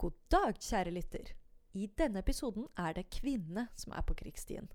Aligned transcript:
God 0.00 0.16
dag, 0.32 0.56
kjære 0.56 0.94
lytter. 0.96 1.26
I 1.76 1.84
denne 2.00 2.22
episoden 2.22 2.64
er 2.80 2.94
det 2.96 3.10
kvinnene 3.12 3.66
som 3.76 3.92
er 3.92 4.04
på 4.08 4.14
krigsstien. 4.16 4.70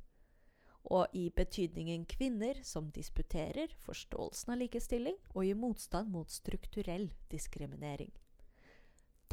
Og 0.94 1.16
i 1.18 1.32
betydningen 1.34 2.04
kvinner 2.06 2.60
som 2.62 2.92
disputerer 2.94 3.74
forståelsen 3.88 4.54
av 4.54 4.60
likestilling 4.62 5.18
og 5.32 5.48
gir 5.48 5.58
motstand 5.58 6.14
mot 6.14 6.30
strukturell 6.30 7.08
diskriminering. 7.34 8.14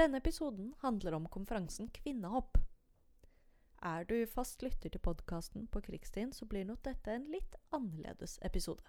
Denne 0.00 0.22
episoden 0.24 0.72
handler 0.80 1.18
om 1.18 1.28
konferansen 1.28 1.92
Kvinnehopp. 1.92 2.56
Er 3.84 4.08
du 4.08 4.16
fast 4.24 4.64
lytter 4.64 4.88
til 4.88 5.04
podkasten 5.04 5.68
på 5.68 5.84
krigsstien, 5.84 6.32
så 6.32 6.48
blir 6.48 6.64
nok 6.64 6.80
dette 6.88 7.12
en 7.12 7.28
litt 7.28 7.60
annerledes 7.68 8.38
episode. 8.40 8.88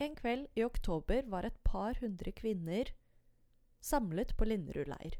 En 0.00 0.16
kveld 0.16 0.48
i 0.56 0.64
oktober 0.64 1.28
var 1.28 1.44
et 1.44 1.60
par 1.60 2.00
hundre 2.00 2.32
kvinner 2.32 2.88
samlet 3.84 4.36
på 4.36 4.44
Linderud 4.44 4.88
leir. 4.88 5.18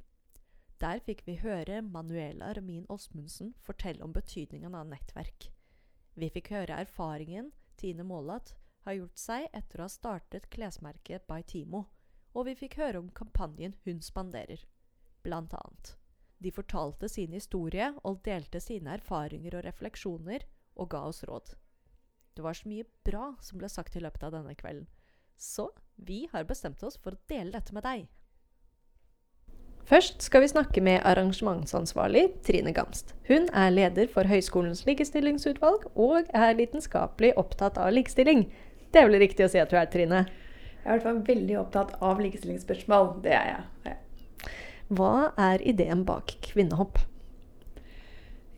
Der 0.80 1.00
fikk 1.04 1.22
vi 1.26 1.36
høre 1.42 1.82
Manuela 1.84 2.52
Ramin 2.56 2.86
Osmundsen 2.88 3.52
fortelle 3.60 4.04
om 4.04 4.12
betydningen 4.12 4.74
av 4.74 4.88
nettverk. 4.88 5.50
Vi 6.14 6.30
fikk 6.32 6.48
høre 6.54 6.78
erfaringen 6.80 7.50
Tine 7.76 8.06
Målat 8.08 8.54
har 8.86 8.96
gjort 8.96 9.20
seg 9.20 9.50
etter 9.52 9.80
å 9.80 9.84
ha 9.84 9.92
startet 9.92 10.48
klesmerket 10.54 11.26
By 11.28 11.44
Timo, 11.44 11.84
og 12.32 12.48
vi 12.48 12.56
fikk 12.62 12.78
høre 12.80 13.02
om 13.02 13.12
kampanjen 13.12 13.76
Hun 13.84 14.00
spanderer, 14.04 14.64
blant 15.22 15.52
annet. 15.60 15.94
De 16.40 16.52
fortalte 16.52 17.08
sin 17.08 17.36
historie 17.36 17.92
og 18.02 18.24
delte 18.24 18.60
sine 18.60 18.96
erfaringer 18.96 19.58
og 19.58 19.64
refleksjoner, 19.68 20.48
og 20.74 20.90
ga 20.90 21.04
oss 21.12 21.22
råd. 21.28 21.54
Det 22.34 22.42
var 22.42 22.56
så 22.56 22.68
mye 22.68 22.88
bra 23.06 23.30
som 23.44 23.60
ble 23.60 23.68
sagt 23.70 23.96
i 23.96 24.02
løpet 24.02 24.24
av 24.26 24.34
denne 24.34 24.56
kvelden, 24.58 24.88
så 25.36 25.68
vi 25.96 26.24
har 26.32 26.48
bestemt 26.48 26.82
oss 26.82 26.96
for 26.96 27.14
å 27.14 27.26
dele 27.30 27.54
dette 27.54 27.76
med 27.76 27.84
deg. 27.86 28.08
Først 29.84 30.22
skal 30.24 30.40
vi 30.40 30.48
snakke 30.48 30.80
med 30.80 31.02
arrangementsansvarlig 31.04 32.22
Trine 32.46 32.72
Gamst. 32.72 33.12
Hun 33.28 33.50
er 33.52 33.68
leder 33.70 34.08
for 34.08 34.24
Høgskolens 34.24 34.86
likestillingsutvalg 34.88 35.84
og 35.92 36.30
er 36.32 36.56
vitenskapelig 36.56 37.34
opptatt 37.36 37.76
av 37.76 37.92
likestilling. 37.92 38.46
Det 38.88 39.02
er 39.02 39.10
vel 39.10 39.20
riktig 39.20 39.44
å 39.44 39.50
si 39.52 39.60
at 39.60 39.68
du 39.68 39.76
er, 39.76 39.90
Trine? 39.92 40.24
Jeg 40.24 40.86
er 40.86 40.88
i 40.88 40.94
hvert 40.94 41.04
fall 41.04 41.20
veldig 41.26 41.58
opptatt 41.60 41.92
av 42.00 42.22
likestillingsspørsmål. 42.24 43.10
Det 43.26 43.36
er 43.36 43.50
jeg. 43.50 43.90
Ja. 43.90 44.48
Hva 44.96 45.14
er 45.52 45.64
ideen 45.68 46.06
bak 46.08 46.32
Kvinnehopp? 46.48 47.02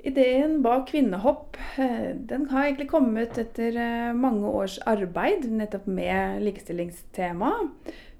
Ideen 0.06 0.60
bak 0.62 0.92
Kvinnehopp 0.92 1.58
eh, 1.82 2.12
den 2.14 2.46
har 2.52 2.68
egentlig 2.68 2.92
kommet 2.92 3.38
etter 3.42 3.74
eh, 3.74 4.12
mange 4.14 4.46
års 4.46 4.78
arbeid 4.86 5.48
nettopp 5.50 5.88
med 5.90 6.44
likestillingstema. 6.46 7.50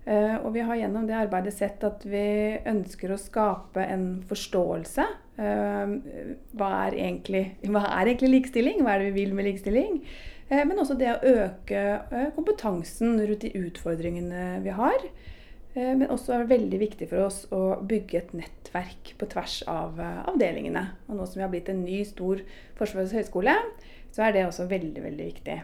Uh, 0.07 0.39
og 0.47 0.53
vi 0.55 0.63
har 0.63 0.79
gjennom 0.79 1.07
det 1.09 1.17
arbeidet 1.19 1.51
sett 1.57 1.83
at 1.83 2.05
vi 2.07 2.55
ønsker 2.71 3.11
å 3.11 3.19
skape 3.19 3.83
en 3.91 4.21
forståelse. 4.29 5.07
Uh, 5.35 5.97
hva, 6.55 6.69
er 6.87 6.99
egentlig, 7.01 7.43
hva, 7.75 7.83
er 7.91 8.13
egentlig, 8.13 8.31
likestilling? 8.37 8.85
Hva 8.87 8.95
er 8.95 9.03
det 9.03 9.09
vi 9.11 9.25
vil 9.25 9.35
med 9.35 9.49
likestilling? 9.49 9.99
Uh, 10.47 10.63
men 10.63 10.79
også 10.79 10.95
det 11.01 11.11
å 11.11 11.33
øke 11.43 11.83
kompetansen 12.37 13.19
rundt 13.19 13.49
de 13.49 13.55
utfordringene 13.67 14.61
vi 14.67 14.77
har. 14.77 15.11
men 15.77 16.09
også 16.09 16.33
er 16.33 16.45
det 16.45 16.55
veldig 16.55 16.79
viktig 16.81 17.07
for 17.11 17.27
oss 17.27 17.43
å 17.53 17.83
bygge 17.85 18.17
et 18.17 18.31
nettverk 18.33 19.11
på 19.21 19.27
tvers 19.29 19.59
av 19.69 19.99
avdelingene. 20.01 20.87
Og 21.11 21.19
nå 21.19 21.27
som 21.27 21.37
vi 21.37 21.45
har 21.45 21.51
blitt 21.53 21.69
en 21.69 21.83
ny, 21.85 21.99
stor 22.09 22.41
Forsvarets 22.79 23.13
høgskole, 23.13 23.53
så 24.09 24.25
er 24.25 24.33
det 24.33 24.47
også 24.47 24.71
veldig, 24.71 25.03
veldig 25.05 25.27
viktig. 25.35 25.59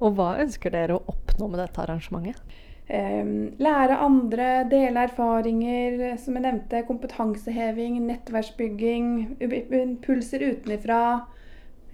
Og 0.00 0.16
hva 0.18 0.32
ønsker 0.42 0.74
dere 0.74 0.96
å 0.96 1.04
oppnå 1.12 1.46
med 1.52 1.62
dette 1.62 1.84
arrangementet? 1.84 2.42
Lære 2.86 3.96
andre, 3.98 4.50
dele 4.70 5.06
erfaringer, 5.08 6.16
som 6.22 6.36
jeg 6.38 6.44
nevnte. 6.44 6.84
Kompetanseheving, 6.86 7.98
nettverksbygging, 8.06 9.08
impulser 9.42 10.44
utenifra. 10.52 11.00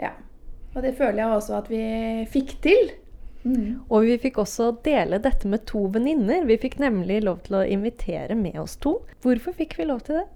Ja. 0.02 0.12
Og 0.74 0.84
det 0.84 0.94
føler 0.98 1.22
jeg 1.22 1.38
også 1.38 1.56
at 1.62 1.70
vi 1.72 1.86
fikk 2.32 2.58
til. 2.64 2.92
Mm. 3.42 3.82
Og 3.90 4.06
vi 4.06 4.18
fikk 4.22 4.38
også 4.42 4.70
dele 4.86 5.18
dette 5.22 5.48
med 5.50 5.64
to 5.68 5.86
venninner. 5.94 6.44
Vi 6.46 6.60
fikk 6.62 6.78
nemlig 6.82 7.22
lov 7.26 7.42
til 7.48 7.58
å 7.58 7.66
invitere 7.66 8.36
med 8.38 8.58
oss 8.62 8.76
to. 8.80 9.00
Hvorfor 9.24 9.56
fikk 9.58 9.76
vi 9.80 9.88
lov 9.88 10.04
til 10.06 10.20
det? 10.20 10.28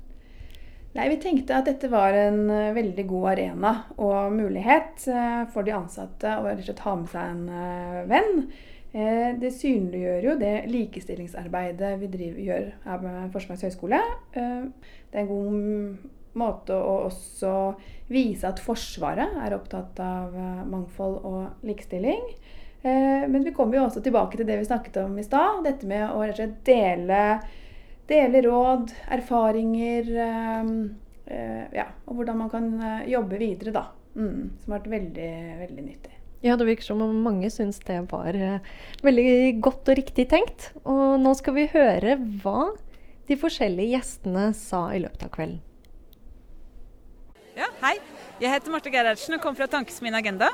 Nei, 0.96 1.10
Vi 1.12 1.18
tenkte 1.20 1.58
at 1.58 1.66
dette 1.68 1.90
var 1.92 2.16
en 2.16 2.46
uh, 2.48 2.72
veldig 2.72 3.04
god 3.08 3.26
arena 3.34 3.72
og 4.00 4.32
mulighet 4.32 5.04
uh, 5.12 5.44
for 5.52 5.66
de 5.66 5.74
ansatte 5.76 6.38
å 6.40 6.46
ha 6.48 6.94
med 6.96 7.10
seg 7.12 7.34
en 7.34 7.42
uh, 7.52 7.98
venn. 8.08 8.46
Eh, 8.96 9.34
det 9.36 9.50
synliggjør 9.52 10.24
jo 10.24 10.34
det 10.40 10.54
likestillingsarbeidet 10.72 11.96
vi 12.00 12.08
driver, 12.08 12.44
gjør 12.46 12.68
her 12.86 13.02
med 13.02 13.32
Forsvarets 13.34 13.66
høgskole. 13.66 13.98
Eh, 14.32 14.62
det 15.12 15.18
er 15.18 15.26
en 15.26 15.32
god 15.32 16.06
måte 16.36 16.76
å 16.76 16.94
også 17.10 17.50
vise 18.12 18.48
at 18.48 18.62
Forsvaret 18.62 19.36
er 19.44 19.56
opptatt 19.56 20.00
av 20.00 20.32
eh, 20.32 20.62
mangfold 20.72 21.18
og 21.28 21.66
likestilling. 21.66 22.24
Men 22.86 23.42
vi 23.42 23.50
kommer 23.50 23.74
jo 23.74 23.86
også 23.88 23.98
tilbake 24.04 24.38
til 24.38 24.46
det 24.46 24.60
vi 24.60 24.66
snakket 24.68 25.00
om 25.00 25.16
i 25.18 25.24
stad. 25.26 25.64
Dette 25.64 25.88
med 25.90 26.04
å 26.06 26.20
dele, 26.68 27.22
dele 28.06 28.42
råd, 28.46 28.92
erfaringer 29.16 30.12
ja, 31.74 31.88
og 32.06 32.20
hvordan 32.20 32.38
man 32.44 32.52
kan 32.52 32.68
jobbe 33.10 33.40
videre, 33.42 33.74
da. 33.74 33.88
Mm, 34.14 34.54
som 34.60 34.76
har 34.76 34.84
vært 34.84 34.92
veldig, 34.92 35.32
veldig 35.64 35.88
nyttig. 35.88 36.15
Ja, 36.44 36.56
det 36.56 36.66
virker 36.68 36.84
som 36.84 37.00
om 37.04 37.14
mange 37.24 37.48
syns 37.50 37.78
det 37.86 37.96
var 38.10 38.36
uh, 38.36 38.66
veldig 39.06 39.56
godt 39.64 39.88
og 39.88 39.98
riktig 39.98 40.28
tenkt. 40.32 40.70
Og 40.84 41.16
nå 41.22 41.32
skal 41.38 41.56
vi 41.56 41.68
høre 41.72 42.18
hva 42.42 42.72
de 43.26 43.38
forskjellige 43.40 43.96
gjestene 43.96 44.50
sa 44.56 44.86
i 44.94 45.00
løpet 45.02 45.26
av 45.26 45.32
kvelden. 45.34 45.62
Ja, 47.56 47.70
hei. 47.80 47.96
Jeg 48.36 48.52
heter 48.52 48.74
Marte 48.74 48.92
Gerhardsen 48.92 49.38
og 49.38 49.40
kommer 49.40 49.62
fra 49.62 49.70
Tankesmien 49.78 50.18
Agenda. 50.18 50.50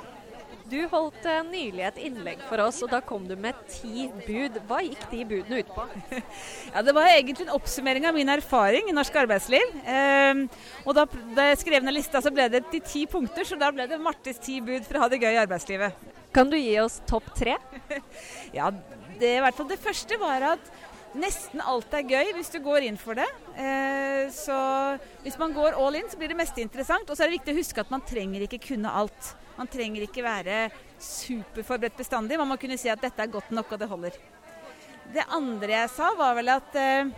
Du 0.72 0.78
holdt 0.88 1.27
uh, 1.28 1.43
nylig 1.44 1.83
et 1.84 1.99
innlegg 2.06 2.41
for 2.49 2.62
oss, 2.65 2.78
og 2.84 2.88
da 2.94 3.03
kom 3.05 3.27
du 3.28 3.34
med 3.37 3.59
ti 3.69 4.06
bud. 4.25 4.56
Hva 4.69 4.78
gikk 4.81 5.03
de 5.10 5.25
budene 5.28 5.59
ut 5.60 5.72
på? 5.75 5.84
ja, 6.72 6.83
Det 6.87 6.94
var 6.97 7.10
egentlig 7.10 7.44
en 7.44 7.53
oppsummering 7.59 8.06
av 8.09 8.16
min 8.16 8.33
erfaring 8.33 8.88
i 8.88 8.94
norsk 8.97 9.19
arbeidsliv. 9.21 9.75
Um, 9.84 10.47
og 10.87 10.97
da, 10.97 11.05
jeg 11.50 11.60
skrev 11.60 11.84
ned 11.84 11.99
lista, 11.99 12.22
så 12.25 12.33
ble 12.33 12.49
det 12.55 12.62
de 12.72 12.81
ti 12.88 13.05
punkter, 13.10 13.44
så 13.44 13.59
da 13.60 13.69
ble 13.75 13.84
det 13.91 14.00
Martes 14.00 14.41
ti 14.41 14.62
bud 14.65 14.88
for 14.88 14.97
å 14.97 15.05
ha 15.05 15.10
det 15.12 15.21
gøy 15.21 15.34
i 15.34 15.43
arbeidslivet. 15.43 16.09
Kan 16.33 16.49
du 16.49 16.56
gi 16.56 16.78
oss 16.81 17.03
topp 17.04 17.28
tre? 17.37 17.59
ja, 18.59 18.72
det, 19.21 19.37
i 19.37 19.44
hvert 19.44 19.59
fall 19.59 19.69
det 19.69 19.83
første 19.83 20.16
var 20.22 20.54
at 20.54 20.72
Nesten 21.12 21.60
alt 21.60 21.92
er 21.92 22.08
gøy 22.08 22.30
hvis 22.38 22.48
du 22.54 22.58
går 22.64 22.86
inn 22.86 22.96
for 22.96 23.18
det. 23.18 23.26
Eh, 23.60 24.30
så 24.32 24.56
hvis 25.24 25.36
man 25.40 25.52
går 25.52 25.76
all 25.76 25.98
in, 25.98 26.08
så 26.08 26.16
blir 26.16 26.32
det 26.32 26.38
meste 26.38 26.62
interessant. 26.64 27.08
Og 27.10 27.16
så 27.16 27.24
er 27.24 27.30
det 27.30 27.40
viktig 27.40 27.52
å 27.52 27.58
huske 27.60 27.84
at 27.84 27.92
man 27.92 28.04
trenger 28.08 28.46
ikke 28.46 28.62
kunne 28.70 28.92
alt. 29.02 29.34
Man 29.58 29.68
trenger 29.68 30.06
ikke 30.06 30.24
være 30.24 30.62
superforberedt 30.96 32.00
bestandig. 32.00 32.40
Man 32.40 32.48
må 32.54 32.56
kunne 32.60 32.80
si 32.80 32.88
at 32.88 33.04
dette 33.04 33.20
er 33.20 33.34
godt 33.34 33.52
nok, 33.52 33.74
og 33.74 33.82
det 33.82 33.90
holder. 33.90 34.16
Det 35.12 35.28
andre 35.36 35.76
jeg 35.82 35.92
sa, 35.92 36.08
var 36.16 36.32
vel 36.38 36.48
at 36.54 36.80
eh, 36.80 37.12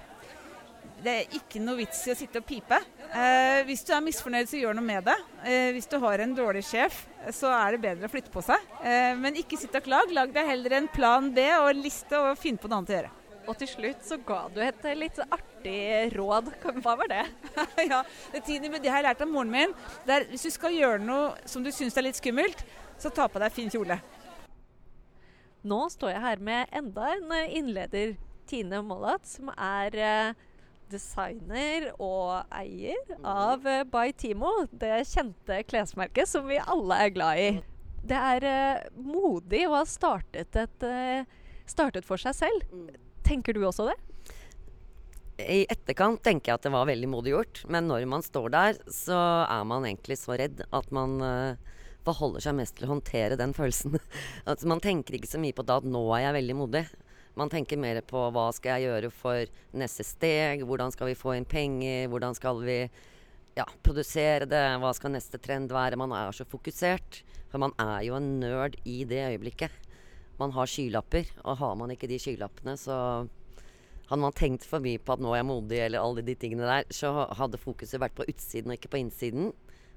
det 1.04 1.16
er 1.20 1.38
ikke 1.38 1.62
noe 1.62 1.78
vits 1.84 2.02
i 2.08 2.16
å 2.16 2.18
sitte 2.18 2.42
og 2.42 2.50
pipe. 2.50 2.82
Eh, 3.14 3.62
hvis 3.68 3.86
du 3.86 3.94
er 3.94 4.02
misfornøyd, 4.02 4.50
så 4.50 4.58
gjør 4.58 4.74
noe 4.74 4.90
med 4.90 5.06
det. 5.06 5.18
Hvis 5.76 5.86
du 5.92 6.00
har 6.02 6.24
en 6.24 6.34
dårlig 6.34 6.66
sjef, 6.66 7.04
så 7.30 7.54
er 7.54 7.76
det 7.76 7.84
bedre 7.86 8.10
å 8.10 8.10
flytte 8.10 8.34
på 8.34 8.42
seg. 8.42 8.72
Men 9.22 9.38
ikke 9.38 9.60
sitt 9.60 9.76
og 9.78 9.86
klag. 9.86 10.10
Lag 10.16 10.34
deg 10.34 10.50
heller 10.50 10.80
en 10.80 10.90
plan 10.90 11.30
B 11.30 11.46
og 11.60 11.76
en 11.76 11.84
liste, 11.84 12.18
og 12.18 12.40
finn 12.40 12.58
på 12.58 12.66
noe 12.66 12.82
annet 12.82 12.90
å 12.90 12.98
gjøre. 12.98 13.18
Og 13.44 13.56
til 13.60 13.68
slutt 13.68 14.04
så 14.06 14.16
ga 14.24 14.44
du 14.52 14.60
et 14.64 14.86
litt 14.96 15.18
artig 15.24 16.14
råd. 16.14 16.48
Hva 16.80 16.94
var 16.96 17.10
det? 17.10 17.24
ja, 17.90 18.00
det, 18.32 18.44
tiende, 18.46 18.80
det 18.80 18.88
har 18.88 19.02
jeg 19.02 19.08
lært 19.10 19.24
av 19.24 19.30
moren 19.30 19.52
min. 19.52 19.74
Der, 20.08 20.24
hvis 20.30 20.46
du 20.46 20.52
skal 20.54 20.76
gjøre 20.76 21.02
noe 21.04 21.34
som 21.48 21.64
du 21.64 21.70
syns 21.74 21.96
er 22.00 22.08
litt 22.08 22.20
skummelt, 22.20 22.64
så 23.00 23.12
ta 23.12 23.28
på 23.28 23.42
deg 23.42 23.52
fin 23.52 23.72
kjole. 23.72 23.98
Nå 25.64 25.80
står 25.92 26.14
jeg 26.14 26.24
her 26.24 26.42
med 26.44 26.72
enda 26.76 27.12
en 27.14 27.36
innleder, 27.48 28.16
Tine 28.48 28.82
Mollat, 28.84 29.24
som 29.24 29.48
er 29.54 29.94
eh, 29.96 30.42
designer 30.92 31.86
og 31.96 32.42
eier 32.52 33.14
av 33.24 33.64
eh, 33.68 33.86
By 33.88 34.12
Timo, 34.20 34.52
det 34.68 35.06
kjente 35.08 35.62
klesmerket 35.64 36.28
som 36.28 36.44
vi 36.50 36.60
alle 36.60 37.00
er 37.06 37.14
glad 37.16 37.40
i. 37.40 37.48
Det 38.04 38.18
er 38.20 38.44
uh, 38.44 39.00
modig 39.00 39.62
å 39.64 39.78
ha 39.78 39.86
startet, 39.88 40.58
et, 40.60 40.84
startet 41.64 42.04
for 42.04 42.20
seg 42.20 42.36
selv. 42.36 42.66
Mm. 42.68 43.03
Tenker 43.24 43.56
du 43.56 43.64
også 43.64 43.88
det? 43.88 43.96
I 45.40 45.64
etterkant 45.66 46.20
tenker 46.22 46.52
jeg 46.52 46.60
at 46.60 46.66
det 46.66 46.74
var 46.74 46.86
veldig 46.86 47.08
modig 47.10 47.32
gjort. 47.34 47.62
Men 47.72 47.88
når 47.90 48.04
man 48.10 48.22
står 48.22 48.52
der, 48.54 48.76
så 48.92 49.16
er 49.48 49.64
man 49.66 49.86
egentlig 49.88 50.18
så 50.20 50.36
redd 50.38 50.62
at 50.68 50.92
man 50.94 51.16
uh, 51.24 51.72
forholder 52.06 52.44
seg 52.44 52.58
mest 52.60 52.76
til 52.78 52.86
å 52.86 52.92
håndtere 52.92 53.38
den 53.40 53.54
følelsen. 53.56 53.96
altså, 54.48 54.68
man 54.70 54.82
tenker 54.84 55.18
ikke 55.18 55.32
så 55.32 55.40
mye 55.42 55.56
på 55.56 55.66
da 55.66 55.80
at 55.82 55.88
nå 55.88 56.04
er 56.14 56.28
jeg 56.28 56.38
veldig 56.38 56.58
modig. 56.60 56.84
Man 57.34 57.50
tenker 57.50 57.80
mer 57.82 57.98
på 58.06 58.28
hva 58.30 58.46
skal 58.54 58.78
jeg 58.78 58.92
gjøre 58.92 59.10
for 59.10 59.56
neste 59.74 60.06
steg, 60.06 60.62
hvordan 60.68 60.94
skal 60.94 61.10
vi 61.10 61.18
få 61.18 61.34
inn 61.34 61.48
penger, 61.48 62.06
hvordan 62.12 62.36
skal 62.38 62.62
vi 62.62 62.78
ja, 63.58 63.66
produsere 63.82 64.46
det, 64.46 64.62
hva 64.82 64.92
skal 64.94 65.16
neste 65.16 65.40
trend 65.42 65.74
være. 65.74 65.98
Man 65.98 66.14
er 66.14 66.30
så 66.36 66.46
fokusert. 66.46 67.24
For 67.50 67.62
man 67.62 67.74
er 67.78 68.00
jo 68.06 68.16
en 68.18 68.36
nerd 68.42 68.78
i 68.82 69.02
det 69.06 69.20
øyeblikket 69.32 69.74
man 70.40 70.54
har 70.56 70.70
skylapper. 70.70 71.28
Og 71.44 71.58
har 71.60 71.74
man 71.80 71.94
ikke 71.94 72.10
de 72.10 72.20
skylappene, 72.20 72.76
så 72.80 72.96
hadde 74.08 74.20
man 74.20 74.36
tenkt 74.36 74.66
for 74.68 74.84
mye 74.84 75.00
på 75.00 75.16
at 75.16 75.22
nå 75.24 75.32
er 75.32 75.40
jeg 75.40 75.48
modig, 75.48 75.80
eller 75.86 76.04
alle 76.04 76.24
de 76.24 76.36
tingene 76.38 76.68
der, 76.68 76.88
så 76.92 77.12
hadde 77.38 77.60
fokuset 77.60 78.02
vært 78.02 78.16
på 78.18 78.26
utsiden 78.28 78.72
og 78.72 78.78
ikke 78.78 78.92
på 78.92 79.00
innsiden. 79.00 79.52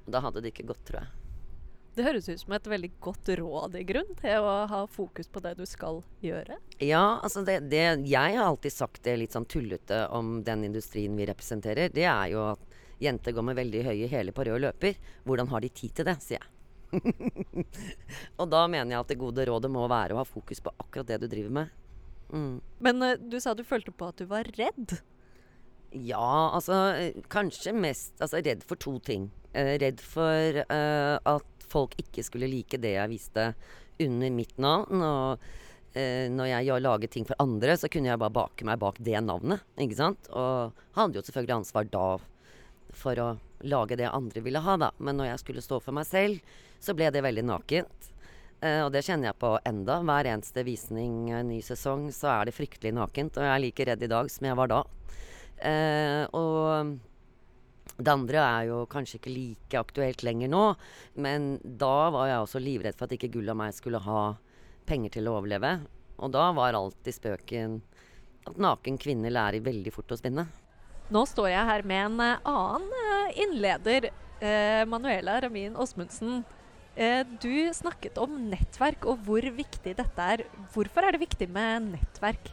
Da 0.08 0.24
hadde 0.24 0.44
det 0.44 0.54
ikke 0.54 0.70
gått, 0.72 0.86
tror 0.88 1.04
jeg. 1.04 1.16
Det 1.98 2.06
høres 2.06 2.28
ut 2.30 2.42
som 2.44 2.54
et 2.54 2.68
veldig 2.70 2.92
godt 3.02 3.30
råd 3.40 3.76
i 3.80 3.86
grunn 3.90 4.12
til 4.20 4.46
å 4.46 4.52
ha 4.70 4.84
fokus 4.86 5.32
på 5.34 5.42
det 5.42 5.56
du 5.58 5.64
skal 5.66 6.04
gjøre. 6.22 6.60
Ja, 6.78 7.18
altså 7.26 7.42
det, 7.42 7.64
det 7.72 7.82
Jeg 8.06 8.36
har 8.38 8.46
alltid 8.46 8.76
sagt 8.76 9.02
det 9.08 9.16
litt 9.18 9.34
sånn 9.34 9.48
tullete 9.50 10.04
om 10.14 10.44
den 10.46 10.68
industrien 10.68 11.18
vi 11.18 11.26
representerer. 11.26 11.90
Det 11.90 12.06
er 12.06 12.36
jo 12.36 12.44
at 12.52 12.78
jenter 13.02 13.34
går 13.34 13.48
med 13.50 13.58
veldig 13.58 13.82
høye 13.90 14.12
hæler 14.14 14.38
på 14.38 14.46
rød 14.46 14.62
løper. 14.68 15.02
Hvordan 15.26 15.50
har 15.50 15.66
de 15.66 15.74
tid 15.74 15.98
til 15.98 16.06
det, 16.06 16.20
sier 16.22 16.38
jeg. 16.38 16.54
og 18.40 18.48
da 18.52 18.64
mener 18.72 18.94
jeg 18.94 19.02
at 19.02 19.12
det 19.12 19.20
gode 19.20 19.46
rådet 19.48 19.72
må 19.72 19.86
være 19.92 20.16
å 20.16 20.22
ha 20.22 20.28
fokus 20.28 20.62
på 20.64 20.74
akkurat 20.78 21.10
det 21.10 21.20
du 21.24 21.28
driver 21.32 21.54
med. 21.60 21.76
Mm. 22.32 22.56
Men 22.84 23.04
uh, 23.04 23.14
du 23.20 23.40
sa 23.44 23.56
du 23.56 23.64
følte 23.68 23.94
på 23.96 24.10
at 24.10 24.20
du 24.20 24.28
var 24.30 24.48
redd? 24.58 24.98
Ja, 25.96 26.52
altså 26.52 26.76
kanskje 27.32 27.72
mest 27.76 28.20
altså, 28.20 28.42
redd 28.44 28.66
for 28.68 28.80
to 28.80 28.98
ting. 29.04 29.30
Uh, 29.54 29.78
redd 29.82 30.04
for 30.04 30.64
uh, 30.68 31.16
at 31.18 31.68
folk 31.68 31.96
ikke 32.00 32.26
skulle 32.26 32.50
like 32.52 32.80
det 32.84 32.96
jeg 32.96 33.12
viste 33.12 33.52
under 34.04 34.36
mitt 34.36 34.56
navn. 34.62 35.02
Og 35.04 35.48
når 35.98 36.46
jeg 36.52 36.82
laget 36.84 37.10
ting 37.10 37.24
for 37.26 37.40
andre, 37.42 37.74
så 37.74 37.88
kunne 37.90 38.12
jeg 38.12 38.20
bare 38.22 38.36
bake 38.36 38.66
meg 38.68 38.78
bak 38.78 39.00
det 39.02 39.18
navnet. 39.26 39.64
ikke 39.82 39.98
sant? 39.98 40.28
Og 40.30 40.76
hadde 40.94 41.18
jo 41.18 41.24
selvfølgelig 41.26 41.56
ansvar 41.56 41.88
da 41.90 42.04
for 42.94 43.18
å 43.18 43.28
lage 43.66 43.98
det 43.98 44.12
andre 44.12 44.44
ville 44.46 44.62
ha, 44.62 44.76
da. 44.78 44.92
Men 45.02 45.18
når 45.18 45.32
jeg 45.32 45.42
skulle 45.42 45.64
stå 45.66 45.80
for 45.82 45.98
meg 45.98 46.06
selv, 46.06 46.54
så 46.80 46.96
ble 46.98 47.10
det 47.14 47.26
veldig 47.26 47.46
nakent. 47.48 47.98
Uh, 48.58 48.88
og 48.88 48.94
det 48.94 49.04
kjenner 49.06 49.30
jeg 49.30 49.38
på 49.42 49.52
enda. 49.70 50.00
Hver 50.06 50.32
eneste 50.32 50.64
visning, 50.66 51.28
en 51.30 51.52
ny 51.52 51.60
sesong, 51.62 52.08
så 52.14 52.32
er 52.34 52.48
det 52.48 52.56
fryktelig 52.58 52.96
nakent. 52.98 53.38
Og 53.38 53.46
jeg 53.46 53.54
er 53.54 53.62
like 53.62 53.86
redd 53.90 54.06
i 54.06 54.10
dag 54.10 54.32
som 54.34 54.48
jeg 54.50 54.58
var 54.58 54.72
da. 54.72 54.80
Uh, 55.58 56.24
og 56.38 56.98
det 57.98 58.14
andre 58.14 58.42
er 58.42 58.66
jo 58.72 58.82
kanskje 58.90 59.20
ikke 59.20 59.34
like 59.34 59.80
aktuelt 59.80 60.22
lenger 60.26 60.52
nå, 60.54 60.64
men 61.18 61.56
da 61.64 62.10
var 62.14 62.28
jeg 62.30 62.44
også 62.44 62.62
livredd 62.62 62.98
for 62.98 63.08
at 63.08 63.16
ikke 63.16 63.32
Gull 63.34 63.50
og 63.54 63.58
meg 63.58 63.74
skulle 63.74 64.02
ha 64.06 64.22
penger 64.90 65.18
til 65.18 65.30
å 65.30 65.38
overleve. 65.40 65.80
Og 66.22 66.34
da 66.34 66.50
var 66.58 66.78
alltid 66.78 67.18
spøken 67.18 67.80
at 68.50 68.62
naken 68.62 69.00
kvinne 69.02 69.34
lærer 69.34 69.66
veldig 69.66 69.94
fort 69.94 70.14
å 70.14 70.20
spinne. 70.20 70.46
Nå 71.14 71.24
står 71.30 71.50
jeg 71.54 71.70
her 71.70 71.86
med 71.88 72.04
en 72.04 72.22
eh, 72.26 72.48
annen 72.52 73.36
innleder, 73.46 74.10
Manuela 74.86 75.40
Ramin 75.42 75.74
Åsmundsen. 75.82 76.44
Eh, 76.98 77.22
du 77.42 77.70
snakket 77.78 78.18
om 78.18 78.32
nettverk 78.50 79.06
og 79.06 79.22
hvor 79.28 79.46
viktig 79.54 79.94
dette 80.00 80.30
er. 80.34 80.48
Hvorfor 80.74 81.06
er 81.06 81.14
det 81.14 81.28
viktig 81.28 81.48
med 81.54 81.92
nettverk? 81.92 82.50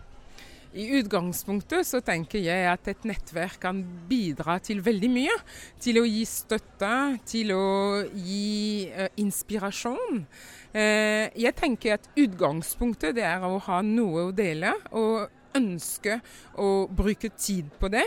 I 0.74 0.88
utgangspunktet 0.98 1.86
så 1.86 2.00
tenker 2.04 2.42
jeg 2.42 2.66
at 2.66 2.88
et 2.90 3.06
nettverk 3.06 3.60
kan 3.62 3.78
bidra 4.10 4.58
til 4.58 4.82
veldig 4.84 5.10
mye. 5.14 5.36
Til 5.80 6.00
å 6.00 6.04
gi 6.04 6.24
støtte, 6.28 6.90
til 7.30 7.54
å 7.54 7.68
gi 8.10 8.90
uh, 8.90 9.06
inspirasjon. 9.22 10.24
Uh, 10.74 11.30
jeg 11.38 11.54
tenker 11.56 11.94
at 11.96 12.10
utgangspunktet 12.18 13.14
det 13.16 13.24
er 13.24 13.46
å 13.46 13.62
ha 13.68 13.80
noe 13.86 14.26
å 14.26 14.34
dele. 14.34 14.74
og 14.90 15.30
ønske 15.54 16.18
å 16.58 16.86
bruke 16.90 17.30
tid 17.38 17.70
på 17.78 17.90
det. 17.92 18.04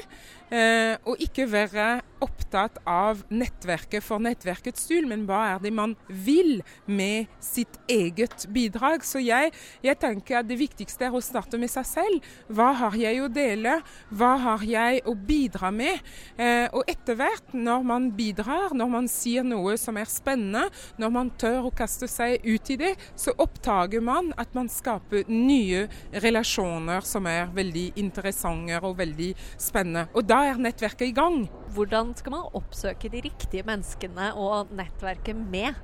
Eh, 0.48 0.96
og 1.04 1.20
ikke 1.20 1.44
være 1.52 1.88
opptatt 2.24 2.78
av 2.88 3.20
nettverket 3.30 4.02
for 4.06 4.22
nettverkets 4.24 4.86
skyld, 4.88 5.10
men 5.10 5.26
hva 5.28 5.42
er 5.52 5.60
det 5.62 5.74
man 5.76 5.94
vil 6.08 6.62
med 6.88 7.28
sitt 7.44 7.76
eget 7.92 8.48
bidrag. 8.54 9.04
Så 9.06 9.20
jeg, 9.22 9.52
jeg, 9.84 10.00
tenker 10.00 10.40
at 10.40 10.48
det 10.48 10.58
viktigste 10.60 11.08
er 11.08 11.16
å 11.16 11.22
starte 11.24 11.60
med 11.60 11.72
seg 11.72 11.88
selv. 11.90 12.30
Hva 12.48 12.72
har 12.80 12.96
jeg 12.98 13.20
å 13.22 13.28
dele? 13.32 13.78
Hva 14.10 14.34
har 14.46 14.64
jeg 14.66 15.04
å 15.08 15.14
bidra 15.18 15.72
med? 15.74 16.00
Eh, 16.40 16.66
og 16.72 16.88
etter 16.90 17.20
hvert, 17.20 17.52
når 17.54 17.86
man 17.92 18.08
bidrar, 18.16 18.74
når 18.78 18.94
man 18.94 19.12
sier 19.12 19.46
noe 19.46 19.76
som 19.80 20.00
er 20.00 20.10
spennende, 20.10 20.68
når 20.98 21.14
man 21.14 21.34
tør 21.40 21.68
å 21.68 21.76
kaste 21.76 22.10
seg 22.10 22.40
ut 22.48 22.72
i 22.74 22.80
det, 22.80 22.94
så 23.20 23.36
oppdager 23.36 24.04
man 24.04 24.32
at 24.40 24.56
man 24.58 24.72
skaper 24.72 25.28
nye 25.30 25.86
relasjoner 26.24 27.06
som 27.06 27.28
er 27.30 27.52
veldig 27.54 27.90
interessante 28.00 28.80
og 28.82 28.98
veldig 29.00 29.34
spennende. 29.60 30.08
Og 30.16 30.26
da 30.28 30.37
da 30.38 30.45
er 30.45 30.60
nettverket 30.62 31.10
i 31.10 31.16
gang. 31.18 31.45
Hvordan 31.74 32.13
skal 32.18 32.36
man 32.36 32.50
oppsøke 32.57 33.10
de 33.10 33.24
riktige 33.25 33.66
menneskene 33.66 34.31
og 34.38 34.74
nettverket 34.75 35.38
med? 35.38 35.78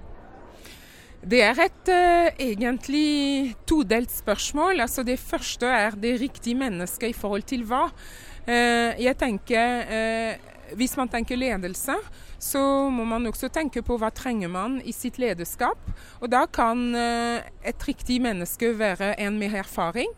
Det 1.24 1.40
er 1.42 1.60
et 1.64 1.90
uh, 1.90 2.28
egentlig 2.36 3.56
todelt 3.66 4.12
spørsmål. 4.12 4.84
Altså 4.84 5.06
Det 5.08 5.18
første 5.20 5.66
er 5.66 5.96
det 5.96 6.20
riktige 6.22 6.60
mennesket 6.60 7.14
i 7.14 7.18
forhold 7.18 7.48
til 7.50 7.64
hva. 7.66 7.88
Uh, 8.46 8.92
jeg 9.00 9.16
tenker 9.18 9.88
uh, 9.88 10.52
Hvis 10.76 10.98
man 10.98 11.10
tenker 11.10 11.38
ledelse, 11.38 11.96
så 12.40 12.90
må 12.90 13.06
man 13.08 13.26
også 13.30 13.48
tenke 13.48 13.82
på 13.86 13.98
hva 13.98 14.10
trenger 14.10 14.50
man 14.52 14.82
i 14.84 14.92
sitt 14.92 15.18
lederskap. 15.22 15.78
Og 16.20 16.32
da 16.32 16.46
kan 16.46 16.96
et 16.96 17.86
riktig 17.88 18.18
menneske 18.24 18.72
være 18.80 19.14
en 19.22 19.38
med 19.40 19.54
erfaring 19.54 20.10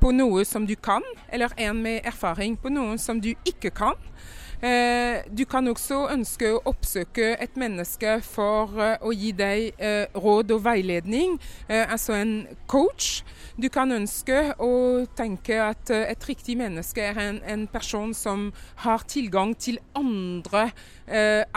på 0.00 0.12
noe 0.14 0.44
som 0.44 0.66
du 0.66 0.74
kan, 0.76 1.04
eller 1.28 1.54
en 1.56 1.82
med 1.82 2.06
erfaring 2.06 2.56
på 2.60 2.72
noe 2.72 2.98
som 2.98 3.20
du 3.20 3.32
ikke 3.48 3.72
kan. 3.74 3.96
Eh, 4.62 5.20
du 5.38 5.44
kan 5.44 5.68
også 5.68 6.06
ønske 6.14 6.48
å 6.54 6.62
oppsøke 6.70 7.34
et 7.44 7.58
menneske 7.60 8.16
for 8.24 8.72
eh, 8.80 8.94
å 9.04 9.12
gi 9.12 9.32
deg 9.36 9.76
eh, 9.76 10.06
råd 10.16 10.54
og 10.56 10.62
veiledning, 10.64 11.36
altså 11.68 12.14
en 12.16 12.32
coach. 12.70 13.20
Du 13.60 13.68
kan 13.72 13.92
ønske 13.92 14.54
å 14.62 15.04
tenke 15.16 15.58
at 15.62 15.90
et 15.92 16.24
riktig 16.28 16.56
menneske 16.58 17.04
er 17.04 17.20
en, 17.20 17.40
en 17.44 17.66
person 17.70 18.12
som 18.16 18.48
har 18.84 19.04
tilgang 19.08 19.54
til 19.56 19.78
andre 19.96 20.70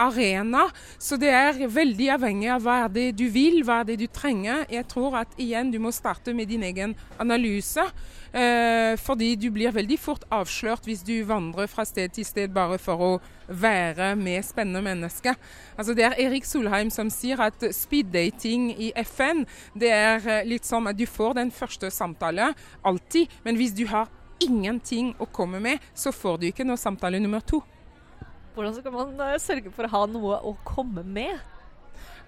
arenaer. 0.00 0.70
Så 1.02 1.18
det 1.20 1.32
er 1.34 1.58
veldig 1.68 2.06
avhengig 2.14 2.48
av 2.54 2.64
hva 2.64 2.76
er 2.84 2.92
det 2.94 3.06
du 3.18 3.26
vil, 3.32 3.60
hva 3.66 3.80
er 3.82 3.90
det 3.90 3.98
du 4.00 4.06
trenger. 4.06 4.62
Jeg 4.70 4.86
tror 4.92 5.18
at 5.24 5.34
igjen 5.42 5.72
du 5.74 5.80
må 5.82 5.92
starte 5.92 6.34
med 6.36 6.48
din 6.52 6.64
egen 6.70 6.94
analyse. 7.20 7.84
Eh, 8.32 8.96
fordi 8.96 9.34
du 9.34 9.48
blir 9.50 9.72
veldig 9.74 9.96
fort 9.98 10.22
avslørt 10.30 10.84
hvis 10.86 11.00
du 11.02 11.16
vandrer 11.26 11.66
fra 11.66 11.82
sted 11.82 12.12
til 12.14 12.22
sted 12.22 12.52
bare 12.54 12.76
for 12.78 12.89
å 12.94 13.10
være 13.46 14.12
med 14.18 14.44
spennende 14.46 14.82
mennesker. 14.84 15.36
Altså 15.76 15.94
Det 15.94 16.06
er 16.06 16.18
Erik 16.26 16.46
Solheim 16.48 16.90
som 16.90 17.10
sier 17.10 17.40
at 17.42 17.64
speeddating 17.74 18.70
i 18.76 18.92
FN 19.04 19.44
det 19.74 19.90
er 19.94 20.26
eh, 20.26 20.46
litt 20.48 20.68
som 20.68 20.86
at 20.90 20.98
du 20.98 21.06
får 21.06 21.38
den 21.40 21.50
første 21.54 21.90
samtalen 21.90 22.54
alltid, 22.86 23.28
men 23.44 23.58
hvis 23.58 23.74
du 23.76 23.86
har 23.90 24.10
ingenting 24.40 25.14
å 25.20 25.28
komme 25.28 25.60
med, 25.60 25.78
så 25.94 26.12
får 26.14 26.40
du 26.40 26.48
ikke 26.48 26.64
noe 26.64 26.80
samtale 26.80 27.20
nummer 27.20 27.44
to. 27.44 27.60
Hvordan 28.54 28.76
skal 28.76 28.94
man 28.94 29.24
eh, 29.28 29.38
sørge 29.42 29.72
for 29.74 29.86
å 29.86 29.94
ha 29.94 30.04
noe 30.10 30.40
å 30.46 30.56
komme 30.66 31.04
med? 31.06 31.38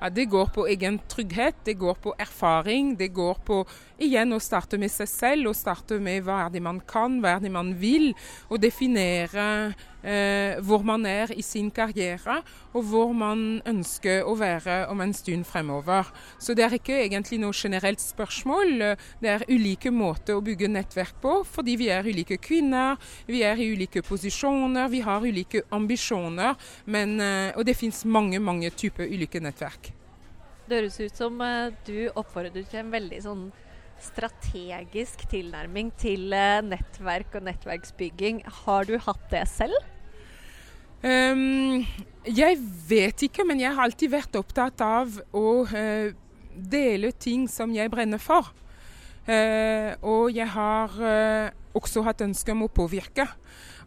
Ja, 0.03 0.09
det 0.11 0.25
går 0.33 0.49
på 0.51 0.65
egen 0.67 0.97
trygghet, 1.07 1.61
det 1.65 1.77
går 1.79 1.95
på 2.03 2.11
erfaring. 2.19 2.97
Det 2.99 3.13
går 3.15 3.37
på 3.47 3.61
igjen 4.03 4.35
å 4.35 4.41
starte 4.43 4.75
med 4.75 4.91
seg 4.91 5.07
selv 5.07 5.53
og 5.53 5.55
starte 5.55 6.01
med 6.03 6.25
hva 6.27 6.41
er 6.47 6.51
det 6.51 6.63
man 6.65 6.81
kan, 6.91 7.21
hva 7.23 7.37
er 7.37 7.45
det 7.45 7.53
man 7.55 7.71
vil. 7.79 8.09
Og 8.51 8.59
definere 8.65 9.45
eh, 10.03 10.59
hvor 10.63 10.85
man 10.87 11.07
er 11.07 11.33
i 11.35 11.43
sin 11.43 11.71
karriere, 11.75 12.41
og 12.73 12.85
hvor 12.91 13.15
man 13.17 13.63
ønsker 13.69 14.27
å 14.27 14.35
være 14.39 14.87
om 14.93 15.01
en 15.05 15.15
stund 15.17 15.47
fremover. 15.49 16.11
Så 16.39 16.57
det 16.59 16.67
er 16.67 16.77
ikke 16.79 17.01
egentlig 17.05 17.41
noe 17.43 17.57
generelt 17.57 18.03
spørsmål. 18.03 18.75
Det 19.23 19.33
er 19.33 19.47
ulike 19.49 19.93
måter 19.95 20.39
å 20.39 20.45
bygge 20.45 20.71
nettverk 20.73 21.19
på, 21.23 21.39
fordi 21.49 21.79
vi 21.81 21.91
er 21.95 22.07
ulike 22.07 22.39
kvinner, 22.43 23.01
vi 23.27 23.43
er 23.47 23.61
i 23.61 23.71
ulike 23.73 24.05
posisjoner, 24.07 24.91
vi 24.93 25.03
har 25.07 25.25
ulike 25.25 25.65
ambisjoner. 25.73 26.55
Men, 26.87 27.21
eh, 27.21 27.51
og 27.57 27.67
det 27.67 27.79
finnes 27.79 28.05
mange, 28.05 28.41
mange 28.41 28.71
typer 28.71 29.11
ulike 29.11 29.41
nettverk. 29.43 29.93
Det 30.69 30.79
høres 30.79 31.01
ut 31.01 31.19
som 31.19 31.41
uh, 31.43 31.73
du 31.87 32.09
oppfordrer 32.15 32.65
til 32.65 32.81
en 32.81 32.93
veldig 32.95 33.19
sånn 33.25 33.43
strategisk 34.03 35.25
tilnærming 35.31 35.93
til 36.01 36.33
uh, 36.35 36.61
nettverk 36.67 37.39
og 37.39 37.47
nettverksbygging. 37.49 38.43
Har 38.63 38.89
du 38.89 38.97
hatt 39.01 39.25
det 39.33 39.45
selv? 39.51 39.77
Um, 41.03 41.83
jeg 42.29 42.59
vet 42.89 43.25
ikke, 43.27 43.47
men 43.47 43.63
jeg 43.63 43.75
har 43.75 43.87
alltid 43.89 44.13
vært 44.13 44.39
opptatt 44.39 44.83
av 44.87 45.17
å 45.35 45.63
uh, 45.67 46.13
dele 46.53 47.13
ting 47.17 47.49
som 47.51 47.73
jeg 47.75 47.91
brenner 47.91 48.21
for. 48.23 48.53
og 50.03 50.33
jeg 50.35 50.49
har 50.51 50.97
også 51.73 52.03
hatt 52.03 52.25
ønske 52.27 52.53
om 52.53 52.65
å 52.67 52.69
påvirke. 52.69 53.25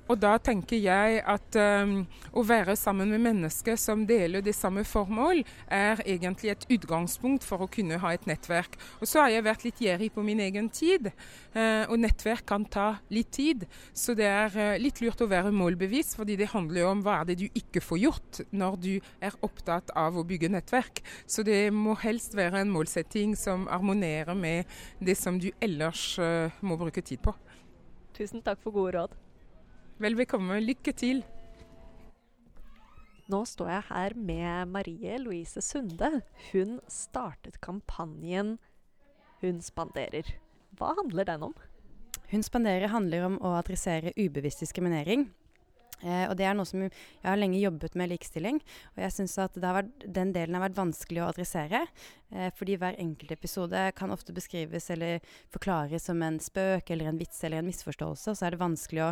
Og 0.06 0.20
da 0.22 0.36
tenker 0.38 0.78
jeg 0.78 1.22
at 1.26 1.58
um, 1.58 1.96
å 2.38 2.44
være 2.46 2.76
sammen 2.78 3.10
med 3.10 3.24
mennesker 3.24 3.78
som 3.80 4.04
deler 4.06 4.44
det 4.46 4.54
samme 4.54 4.84
formål, 4.86 5.42
er 5.66 6.02
egentlig 6.06 6.52
et 6.54 6.68
utgangspunkt 6.78 7.46
for 7.46 7.66
å 7.66 7.70
kunne 7.72 7.98
ha 8.04 8.12
et 8.14 8.28
nettverk. 8.30 8.78
Og 9.02 9.10
så 9.10 9.24
har 9.24 9.34
jeg 9.34 9.48
vært 9.48 9.66
litt 9.66 9.82
gjerrig 9.82 10.12
på 10.14 10.26
min 10.26 10.44
egen 10.46 10.70
tid, 10.70 11.10
uh, 11.56 11.86
og 11.90 11.98
nettverk 12.04 12.46
kan 12.52 12.68
ta 12.70 12.88
litt 13.14 13.34
tid. 13.36 13.66
Så 13.98 14.14
det 14.18 14.30
er 14.30 14.54
uh, 14.54 14.78
litt 14.82 15.02
lurt 15.02 15.26
å 15.26 15.30
være 15.32 15.54
målbevisst, 15.56 16.20
fordi 16.20 16.38
det 16.38 16.52
handler 16.54 16.84
jo 16.84 16.92
om 16.94 17.04
hva 17.06 17.20
er 17.24 17.32
det 17.32 17.40
du 17.42 17.48
ikke 17.50 17.82
får 17.82 18.04
gjort 18.04 18.44
når 18.54 18.80
du 18.86 18.94
er 19.26 19.42
opptatt 19.46 19.90
av 19.98 20.20
å 20.20 20.28
bygge 20.28 20.54
nettverk. 20.54 21.02
Så 21.26 21.46
det 21.48 21.64
må 21.74 21.98
helst 22.06 22.38
være 22.38 22.62
en 22.62 22.74
målsetting 22.74 23.34
som 23.40 23.66
harmonerer 23.72 24.38
med 24.38 24.70
det 25.02 25.18
som 25.18 25.42
du 25.42 25.50
ellers 25.58 26.12
uh, 26.22 26.54
må 26.62 26.78
bruke 26.78 27.02
tid 27.02 27.26
på. 27.26 27.34
Tusen 28.16 28.46
takk 28.46 28.62
for 28.62 28.76
gode 28.76 29.00
råd. 29.00 29.22
Vel 30.02 30.18
bekomme. 30.20 30.60
Lykke 30.60 30.92
til. 30.92 31.24
Nå 33.32 33.40
står 33.48 33.70
jeg 33.72 33.86
her 33.90 34.16
med 34.20 34.74
Marie 34.74 35.16
Louise 35.24 35.62
Sunde. 35.64 36.22
Hun 36.52 36.80
startet 36.92 37.62
kampanjen 37.64 38.58
Hun 39.42 39.62
spanderer. 39.62 40.28
Hva 40.75 40.92
handler 41.00 41.25
den 41.28 41.48
om? 41.48 41.56
Hun 42.32 42.44
spanderer 42.44 42.92
handler 42.92 43.25
om 43.28 43.40
å 43.40 43.56
adressere 43.60 44.14
ubevisst 44.18 44.64
diskriminering. 44.64 45.30
Eh, 46.04 46.25
og 46.30 46.36
det 46.40 46.48
er 46.48 46.58
noe 46.58 46.68
som 46.68 46.84
jeg 46.84 46.92
har 47.24 47.40
lenge 47.40 47.62
jobbet 47.62 47.96
med 48.00 48.12
likestilling. 48.12 48.60
Og 48.96 49.04
jeg 49.06 49.16
syns 49.16 49.38
at 49.42 49.58
vært, 49.62 49.94
den 50.04 50.34
delen 50.36 50.58
har 50.58 50.66
vært 50.68 50.80
vanskelig 50.80 51.24
å 51.24 51.30
adressere. 51.32 51.86
Eh, 52.32 52.52
fordi 52.58 52.78
hver 52.82 53.00
enkelt 53.02 53.36
episode 53.36 53.86
kan 53.98 54.14
ofte 54.16 54.36
beskrives 54.36 54.90
eller 54.94 55.24
forklares 55.54 56.10
som 56.10 56.22
en 56.25 56.42
spøk 56.44 56.92
eller 56.92 57.12
en 57.12 57.22
vits 57.22 57.44
eller 57.44 57.62
en 57.62 57.70
misforståelse. 57.70 58.32
Og 58.32 58.38
så 58.40 58.48
er 58.48 58.56
det 58.56 58.64
vanskelig 58.64 59.08
å, 59.08 59.10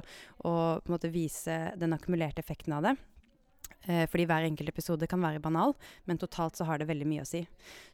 å 0.50 0.56
måte 0.92 1.14
vise 1.14 1.66
den 1.80 1.96
akkumulerte 1.96 2.44
effekten 2.44 2.76
av 2.78 2.90
det. 2.90 2.98
Eh, 3.84 4.06
fordi 4.08 4.26
hver 4.30 4.48
enkelt 4.48 4.72
episode 4.72 5.08
kan 5.12 5.22
være 5.24 5.42
banal, 5.44 5.76
men 6.08 6.20
totalt 6.22 6.56
så 6.56 6.68
har 6.70 6.80
det 6.80 6.88
veldig 6.88 7.08
mye 7.10 7.26
å 7.26 7.28
si. 7.28 7.44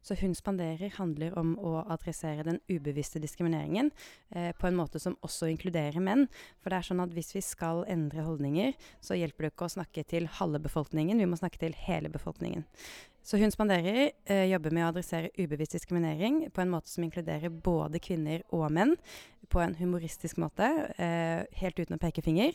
Så 0.05 0.17
Hun 0.19 0.35
spanderer 0.37 0.93
handler 0.97 1.37
om 1.39 1.55
å 1.57 1.79
adressere 1.89 2.45
den 2.45 2.59
ubevisste 2.69 3.21
diskrimineringen 3.21 3.91
eh, 4.35 4.51
på 4.53 4.69
en 4.69 4.77
måte 4.77 5.01
som 5.01 5.17
også 5.25 5.49
inkluderer 5.49 5.99
menn. 6.03 6.27
For 6.61 6.69
det 6.69 6.79
er 6.79 6.89
sånn 6.89 7.03
at 7.03 7.13
hvis 7.15 7.33
vi 7.35 7.41
skal 7.45 7.85
endre 7.89 8.25
holdninger, 8.27 8.75
så 9.01 9.17
hjelper 9.17 9.47
det 9.47 9.53
ikke 9.53 9.69
å 9.69 9.77
snakke 9.79 10.05
til 10.05 10.29
halve 10.39 10.61
befolkningen, 10.61 11.17
vi 11.17 11.29
må 11.29 11.39
snakke 11.39 11.61
til 11.61 11.73
hele 11.87 12.11
befolkningen. 12.13 12.67
Så 13.23 13.37
Hun 13.37 13.51
spanderer 13.51 14.11
eh, 14.25 14.45
jobber 14.49 14.73
med 14.73 14.85
å 14.85 14.91
adressere 14.93 15.29
ubevisst 15.37 15.75
diskriminering 15.75 16.47
på 16.53 16.63
en 16.63 16.71
måte 16.71 16.89
som 16.89 17.03
inkluderer 17.05 17.51
både 17.51 18.01
kvinner 18.01 18.45
og 18.55 18.69
menn, 18.73 18.95
på 19.49 19.61
en 19.61 19.75
humoristisk 19.77 20.39
måte, 20.41 20.65
eh, 21.01 21.43
helt 21.61 21.79
uten 21.79 21.97
å 21.97 22.01
peke 22.01 22.23
finger, 22.25 22.53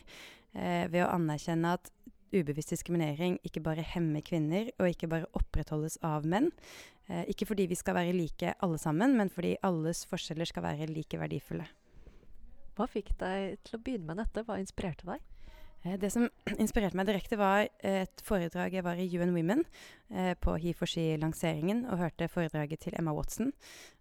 eh, 0.54 0.86
ved 0.88 1.04
å 1.04 1.10
anerkjenne 1.10 1.74
at 1.76 1.90
ubevisst 2.34 2.74
diskriminering 2.74 3.38
ikke 3.46 3.62
bare 3.64 3.84
hemmer 3.94 4.24
kvinner, 4.24 4.70
og 4.78 4.90
ikke 4.90 5.10
bare 5.10 5.30
opprettholdes 5.38 5.98
av 6.04 6.26
menn. 6.28 6.50
Eh, 7.08 7.24
ikke 7.32 7.48
fordi 7.50 7.68
vi 7.70 7.78
skal 7.78 7.98
være 7.98 8.16
like 8.16 8.54
alle 8.64 8.80
sammen, 8.80 9.16
men 9.18 9.32
fordi 9.32 9.56
alles 9.62 10.04
forskjeller 10.10 10.48
skal 10.50 10.66
være 10.66 10.90
like 10.90 11.20
verdifulle. 11.20 11.68
Hva 12.74 12.88
fikk 12.90 13.14
deg 13.20 13.60
til 13.62 13.78
å 13.78 13.82
begynne 13.84 14.10
med 14.10 14.24
dette? 14.24 14.42
Hva 14.46 14.58
inspirerte 14.58 15.06
deg? 15.06 15.22
Eh, 15.84 15.98
det 16.00 16.10
som 16.12 16.28
inspirerte 16.62 16.96
meg 16.96 17.08
direkte, 17.08 17.38
var 17.38 17.68
et 17.84 18.24
foredrag 18.24 18.74
jeg 18.78 18.86
var 18.86 19.00
i 19.00 19.08
UN 19.12 19.34
Women 19.36 19.64
eh, 20.10 20.32
på 20.40 20.56
He 20.62 20.72
for 20.76 20.90
She-lanseringen, 20.90 21.84
og 21.90 22.00
hørte 22.00 22.30
foredraget 22.32 22.86
til 22.86 22.96
Emma 22.98 23.12
Watson, 23.14 23.52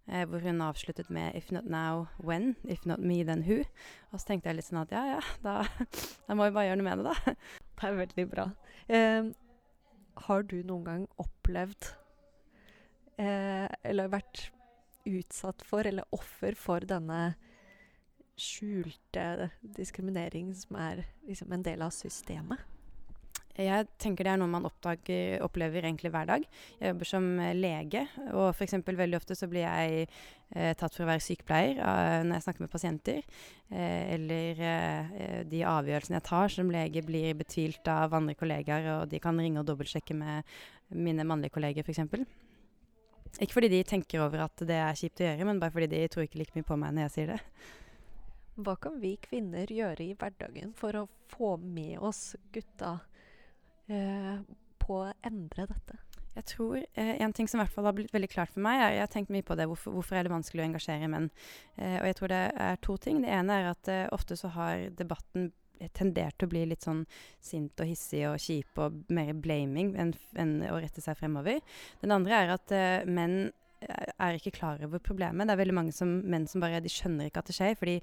eh, 0.08 0.24
hvor 0.30 0.44
hun 0.44 0.62
avsluttet 0.64 1.10
med 1.10 1.36
'If 1.36 1.52
not 1.52 1.66
now, 1.66 2.08
when? 2.18 2.56
If 2.64 2.86
not 2.86 3.00
me, 3.00 3.24
then 3.24 3.44
who?' 3.44 3.66
Og 4.12 4.20
så 4.20 4.26
tenkte 4.28 4.50
jeg 4.50 4.56
litt 4.56 4.70
sånn 4.70 4.82
at 4.82 4.92
ja, 4.92 5.04
ja, 5.18 5.22
da, 5.44 5.68
da 6.28 6.36
må 6.36 6.48
vi 6.48 6.56
bare 6.56 6.72
gjøre 6.72 6.82
noe 6.82 6.90
med 6.90 7.04
det, 7.04 7.12
da. 7.12 7.36
Det 7.84 7.90
er 7.90 7.98
veldig 8.00 8.24
bra. 8.32 8.44
Eh, 8.88 9.26
har 10.24 10.44
du 10.48 10.62
noen 10.64 10.84
gang 10.88 11.02
opplevd 11.20 11.90
eh, 13.20 13.68
Eller 13.84 14.12
vært 14.14 14.46
utsatt 15.04 15.66
for, 15.68 15.84
eller 15.84 16.08
offer 16.16 16.56
for 16.56 16.86
denne 16.88 17.34
skjulte 18.40 19.50
diskriminering 19.76 20.54
som 20.56 20.80
er 20.80 21.04
liksom 21.28 21.52
en 21.52 21.66
del 21.68 21.84
av 21.84 21.92
systemet? 21.92 22.64
Jeg 23.54 23.86
tenker 24.02 24.26
det 24.26 24.32
er 24.34 24.40
noe 24.42 24.50
man 24.50 24.66
oppdager, 24.66 25.36
opplever 25.46 25.86
egentlig 25.86 26.10
hver 26.10 26.26
dag. 26.26 26.46
Jeg 26.80 26.90
jobber 26.90 27.06
som 27.06 27.26
lege, 27.54 28.02
og 28.32 28.48
f.eks. 28.50 28.80
veldig 28.82 29.20
ofte 29.20 29.38
så 29.38 29.46
blir 29.52 29.68
jeg 29.68 30.08
eh, 30.08 30.72
tatt 30.74 30.96
for 30.96 31.06
å 31.06 31.10
være 31.12 31.22
sykepleier 31.22 31.78
uh, 31.78 32.24
når 32.26 32.40
jeg 32.40 32.46
snakker 32.48 32.66
med 32.66 32.72
pasienter. 32.74 33.20
Eh, 33.70 34.16
eller 34.16 34.64
eh, 34.72 35.38
de 35.46 35.62
avgjørelsene 35.70 36.18
jeg 36.18 36.28
tar 36.32 36.56
som 36.56 36.74
lege 36.74 37.06
blir 37.06 37.38
betvilt 37.38 37.94
av 37.94 38.18
andre 38.18 38.34
kollegaer, 38.40 38.90
og 38.96 39.14
de 39.14 39.22
kan 39.22 39.38
ringe 39.38 39.62
og 39.62 39.70
dobbeltsjekke 39.70 40.18
med 40.18 40.50
mine 40.98 41.30
mannlige 41.30 41.54
kolleger 41.54 41.86
f.eks. 41.86 42.02
Ikke 43.38 43.54
fordi 43.54 43.70
de 43.70 43.86
tenker 43.86 44.26
over 44.26 44.48
at 44.48 44.66
det 44.66 44.82
er 44.82 44.98
kjipt 44.98 45.22
å 45.22 45.30
gjøre, 45.30 45.50
men 45.52 45.62
bare 45.62 45.78
fordi 45.78 45.94
de 45.94 46.04
tror 46.10 46.26
ikke 46.26 46.42
like 46.42 46.58
mye 46.58 46.72
på 46.74 46.82
meg 46.82 46.98
når 46.98 47.06
jeg 47.06 47.18
sier 47.20 47.34
det. 47.36 47.42
Hva 48.66 48.80
kan 48.82 48.98
vi 49.02 49.14
kvinner 49.22 49.70
gjøre 49.70 50.10
i 50.10 50.14
hverdagen 50.18 50.74
for 50.78 50.98
å 50.98 51.10
få 51.30 51.56
med 51.62 52.02
oss 52.02 52.32
gutta 52.54 52.98
Eh, 52.98 53.13
på 53.88 55.00
å 55.00 55.14
endre 55.28 55.68
dette? 55.70 56.00
Jeg 56.34 56.46
tror 56.50 56.78
eh, 56.82 57.16
En 57.22 57.34
ting 57.34 57.50
som 57.50 57.60
i 57.60 57.64
hvert 57.64 57.74
fall 57.74 57.88
har 57.88 57.96
blitt 57.98 58.14
veldig 58.14 58.30
klart 58.32 58.54
for 58.54 58.64
meg, 58.66 58.82
er 58.82 58.96
jeg 58.98 59.06
har 59.06 59.12
tenkt 59.14 59.34
mye 59.34 59.46
på 59.46 59.58
det, 59.60 59.68
hvorfor, 59.70 59.94
hvorfor 59.94 60.18
er 60.18 60.26
det 60.26 60.34
vanskelig 60.34 60.64
å 60.64 60.68
engasjere 60.68 61.10
menn. 61.12 61.30
Eh, 61.78 62.00
og 62.00 62.08
jeg 62.10 62.20
tror 62.20 62.34
det 62.34 62.44
er 62.68 62.80
to 62.86 62.98
ting. 63.02 63.22
Det 63.24 63.34
ene 63.34 63.60
er 63.60 63.74
at 63.74 63.92
eh, 63.92 64.06
ofte 64.16 64.38
så 64.40 64.54
har 64.56 64.88
debatten 64.98 65.52
tendert 65.98 66.38
til 66.40 66.48
å 66.48 66.52
bli 66.54 66.62
litt 66.70 66.86
sånn 66.86 67.02
sint 67.44 67.82
og 67.82 67.90
hissig 67.90 68.22
og 68.30 68.38
kjip 68.40 68.78
og 68.80 69.02
mer 69.12 69.34
blaming 69.36 69.92
enn, 70.00 70.14
enn 70.40 70.54
å 70.70 70.78
rette 70.80 71.04
seg 71.04 71.18
fremover. 71.20 71.60
Den 72.02 72.14
andre 72.16 72.40
er 72.40 72.54
at 72.56 72.74
eh, 72.74 73.10
menn 73.10 73.52
er 73.84 74.38
ikke 74.38 74.54
klar 74.56 74.80
over 74.86 75.02
problemet. 75.04 75.44
Det 75.44 75.54
er 75.54 75.60
veldig 75.60 75.76
mange 75.76 75.94
som, 75.96 76.22
menn 76.24 76.46
som 76.48 76.64
bare 76.64 76.80
de 76.80 76.92
skjønner 76.92 77.28
ikke 77.28 77.42
at 77.44 77.50
det 77.50 77.58
skjer. 77.58 77.74
fordi 77.76 77.98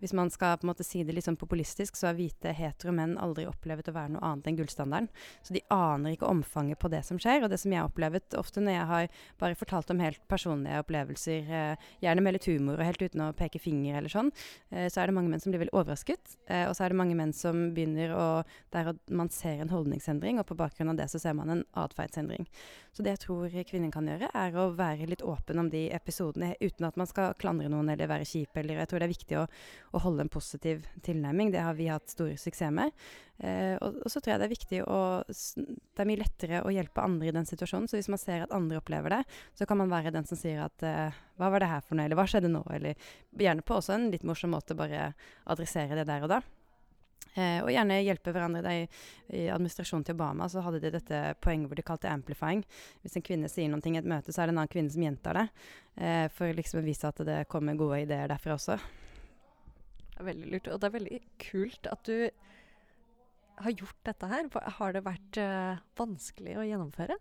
hvis 0.00 0.14
man 0.16 0.30
skal 0.32 0.56
på 0.58 0.64
en 0.64 0.70
måte 0.72 0.84
si 0.86 1.02
det 1.04 1.14
litt 1.14 1.26
sånn 1.26 1.38
populistisk, 1.40 1.98
så 1.98 2.10
har 2.10 2.16
hvite 2.18 2.54
hetero 2.56 2.92
menn 2.96 3.18
aldri 3.20 3.46
opplevd 3.48 3.90
å 3.92 3.94
være 3.96 4.14
noe 4.14 4.24
annet 4.24 4.48
enn 4.48 4.58
gullstandarden. 4.58 5.10
Så 5.44 5.54
de 5.56 5.62
aner 5.74 6.16
ikke 6.16 6.30
omfanget 6.30 6.80
på 6.80 6.90
det 6.92 7.02
som 7.06 7.20
skjer. 7.20 7.44
Og 7.44 7.52
det 7.52 7.60
som 7.60 7.72
jeg 7.72 7.82
har 7.82 7.90
opplevd 7.90 8.36
ofte 8.40 8.64
når 8.64 8.76
jeg 8.76 8.88
har 8.90 9.20
bare 9.42 9.58
fortalt 9.60 9.92
om 9.92 10.00
helt 10.00 10.22
personlige 10.30 10.80
opplevelser, 10.84 11.52
eh, 11.60 11.88
gjerne 12.04 12.24
med 12.24 12.36
litt 12.36 12.48
humor 12.48 12.80
og 12.80 12.88
helt 12.88 13.04
uten 13.04 13.26
å 13.26 13.32
peke 13.36 13.60
finger 13.60 13.98
eller 14.00 14.12
sånn, 14.12 14.32
eh, 14.72 14.88
så 14.88 15.02
er 15.02 15.10
det 15.10 15.16
mange 15.18 15.32
menn 15.32 15.42
som 15.42 15.52
blir 15.52 15.64
veldig 15.64 15.76
overrasket. 15.76 16.36
Eh, 16.48 16.64
og 16.68 16.74
så 16.76 16.86
er 16.86 16.94
det 16.94 17.00
mange 17.00 17.18
menn 17.18 17.34
som 17.36 17.68
begynner 17.74 18.16
å 18.16 18.28
Der 18.70 18.94
man 19.10 19.28
ser 19.28 19.60
en 19.60 19.68
holdningsendring, 19.68 20.38
og 20.38 20.46
på 20.46 20.56
bakgrunn 20.56 20.90
av 20.90 20.96
det 20.96 21.08
så 21.10 21.18
ser 21.20 21.34
man 21.34 21.50
en 21.50 21.64
atferdsendring. 21.74 22.46
Så 22.94 23.02
det 23.02 23.16
jeg 23.16 23.22
tror 23.26 23.50
kvinnen 23.66 23.90
kan 23.92 24.06
gjøre, 24.06 24.30
er 24.32 24.52
å 24.54 24.70
være 24.76 25.08
litt 25.10 25.22
åpen 25.26 25.58
om 25.58 25.68
de 25.70 25.90
episodene 25.90 26.54
uten 26.60 26.86
at 26.86 26.96
man 26.96 27.06
skal 27.06 27.34
klandre 27.34 27.68
noen 27.68 27.90
eller 27.90 28.06
være 28.06 28.28
kjip. 28.28 28.56
Eller 28.56 28.78
jeg 28.78 28.88
tror 28.88 29.02
det 29.02 29.08
er 29.08 29.14
viktig 29.14 29.38
å 29.40 29.46
å 29.90 30.00
holde 30.04 30.24
en 30.24 30.32
positiv 30.32 30.86
tilnærming. 31.02 31.50
Det 31.52 31.62
har 31.64 31.74
vi 31.78 31.88
hatt 31.90 32.10
stor 32.12 32.30
suksess 32.38 32.74
med. 32.74 32.94
Eh, 33.40 33.74
og, 33.80 33.96
og, 34.04 34.10
så 34.12 34.20
tror 34.20 34.34
jeg 34.34 34.42
det 34.42 34.46
er 34.46 34.52
viktig 34.52 34.80
å 34.84 34.98
Det 35.24 36.02
er 36.02 36.08
mye 36.10 36.20
lettere 36.20 36.60
å 36.60 36.72
hjelpe 36.74 37.02
andre 37.02 37.30
i 37.30 37.34
den 37.34 37.48
situasjonen. 37.48 37.88
Så 37.90 37.98
hvis 37.98 38.10
man 38.12 38.20
ser 38.20 38.44
at 38.44 38.54
andre 38.54 38.80
opplever 38.80 39.16
det, 39.16 39.22
så 39.58 39.66
kan 39.68 39.80
man 39.80 39.92
være 39.92 40.12
den 40.14 40.28
som 40.28 40.38
sier 40.38 40.62
at 40.66 40.86
eh, 40.86 41.18
Hva 41.40 41.50
var 41.50 41.64
det 41.64 41.72
her 41.72 41.82
for 41.84 41.98
noe? 41.98 42.06
Eller 42.06 42.20
hva 42.20 42.28
skjedde 42.30 42.52
nå? 42.52 42.62
Eller 42.74 43.10
gjerne 43.32 43.66
på 43.66 43.80
også 43.80 43.96
en 43.96 44.10
litt 44.14 44.26
morsom 44.28 44.54
måte 44.54 44.78
bare 44.78 45.12
adressere 45.50 45.98
det 45.98 46.08
der 46.10 46.26
og 46.26 46.34
da. 46.36 46.42
Eh, 47.38 47.58
og 47.62 47.70
gjerne 47.70 48.00
hjelpe 48.02 48.34
hverandre. 48.34 48.76
I, 48.82 48.86
I 49.38 49.44
administrasjonen 49.54 50.06
til 50.06 50.18
Obama 50.18 50.48
så 50.50 50.62
hadde 50.66 50.82
de 50.82 50.94
dette 50.98 51.20
poenget 51.42 51.70
hvor 51.70 51.78
de 51.78 51.86
kalte 51.86 52.10
'amplifying'. 52.10 52.64
Hvis 53.02 53.16
en 53.16 53.26
kvinne 53.26 53.50
sier 53.50 53.70
noe 53.70 53.82
i 53.82 53.98
et 53.98 54.06
møte, 54.14 54.34
så 54.34 54.42
er 54.42 54.50
det 54.50 54.56
en 54.56 54.62
annen 54.62 54.74
kvinne 54.74 54.92
som 54.92 55.02
gjentar 55.02 55.38
det. 55.38 55.46
Eh, 55.96 56.26
for 56.34 56.52
liksom 56.54 56.82
å 56.82 56.86
vise 56.86 57.08
at 57.08 57.22
det 57.26 57.46
kommer 57.48 57.78
gode 57.78 58.02
ideer 58.04 58.28
derfra 58.28 58.58
også 58.58 58.78
er 60.20 60.30
veldig 60.30 60.52
lurt. 60.52 60.70
Og 60.70 60.80
det 60.80 60.88
er 60.88 60.96
veldig 60.98 61.20
kult 61.50 61.90
at 61.90 62.06
du 62.08 62.30
har 63.60 63.76
gjort 63.76 64.06
dette 64.08 64.30
her. 64.30 64.48
Har 64.78 64.96
det 64.96 65.04
vært 65.06 65.40
uh, 65.40 65.82
vanskelig 66.00 66.56
å 66.58 66.64
gjennomføre? 66.66 67.18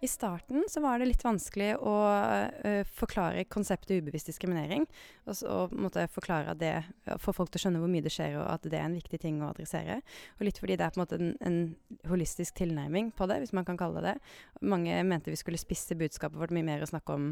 I 0.00 0.08
starten 0.08 0.64
så 0.72 0.80
var 0.80 0.96
det 0.96 1.10
litt 1.10 1.24
vanskelig 1.24 1.74
å 1.84 1.94
uh, 2.08 2.80
forklare 2.96 3.44
konseptet 3.52 4.00
ubevisst 4.00 4.30
diskriminering. 4.30 4.86
Og 5.28 5.36
så 5.42 5.58
måtte 5.76 6.06
forklare 6.12 6.54
det, 6.56 6.72
få 7.20 7.34
folk 7.36 7.52
til 7.52 7.60
å 7.60 7.64
skjønne 7.66 7.82
hvor 7.82 7.92
mye 7.92 8.06
det 8.06 8.14
skjer, 8.14 8.38
og 8.40 8.46
at 8.48 8.64
det 8.64 8.80
er 8.80 8.88
en 8.88 8.96
viktig 8.96 9.20
ting 9.20 9.42
å 9.44 9.50
adressere. 9.50 10.00
Og 10.38 10.48
litt 10.48 10.62
fordi 10.62 10.78
det 10.80 10.86
er 10.86 10.94
på 10.94 11.00
en 11.00 11.04
måte 11.04 11.20
en, 11.20 11.34
en 11.44 12.08
holistisk 12.08 12.56
tilnærming 12.62 13.12
på 13.16 13.28
det, 13.28 13.42
hvis 13.44 13.54
man 13.56 13.68
kan 13.68 13.80
kalle 13.80 14.00
det 14.00 14.14
det. 14.14 14.34
Mange 14.72 14.96
mente 15.04 15.32
vi 15.32 15.40
skulle 15.40 15.60
spisse 15.60 15.98
budskapet 16.00 16.40
vårt 16.40 16.56
mye 16.56 16.66
mer 16.66 16.80
og 16.80 16.92
snakke 16.94 17.20
om 17.20 17.30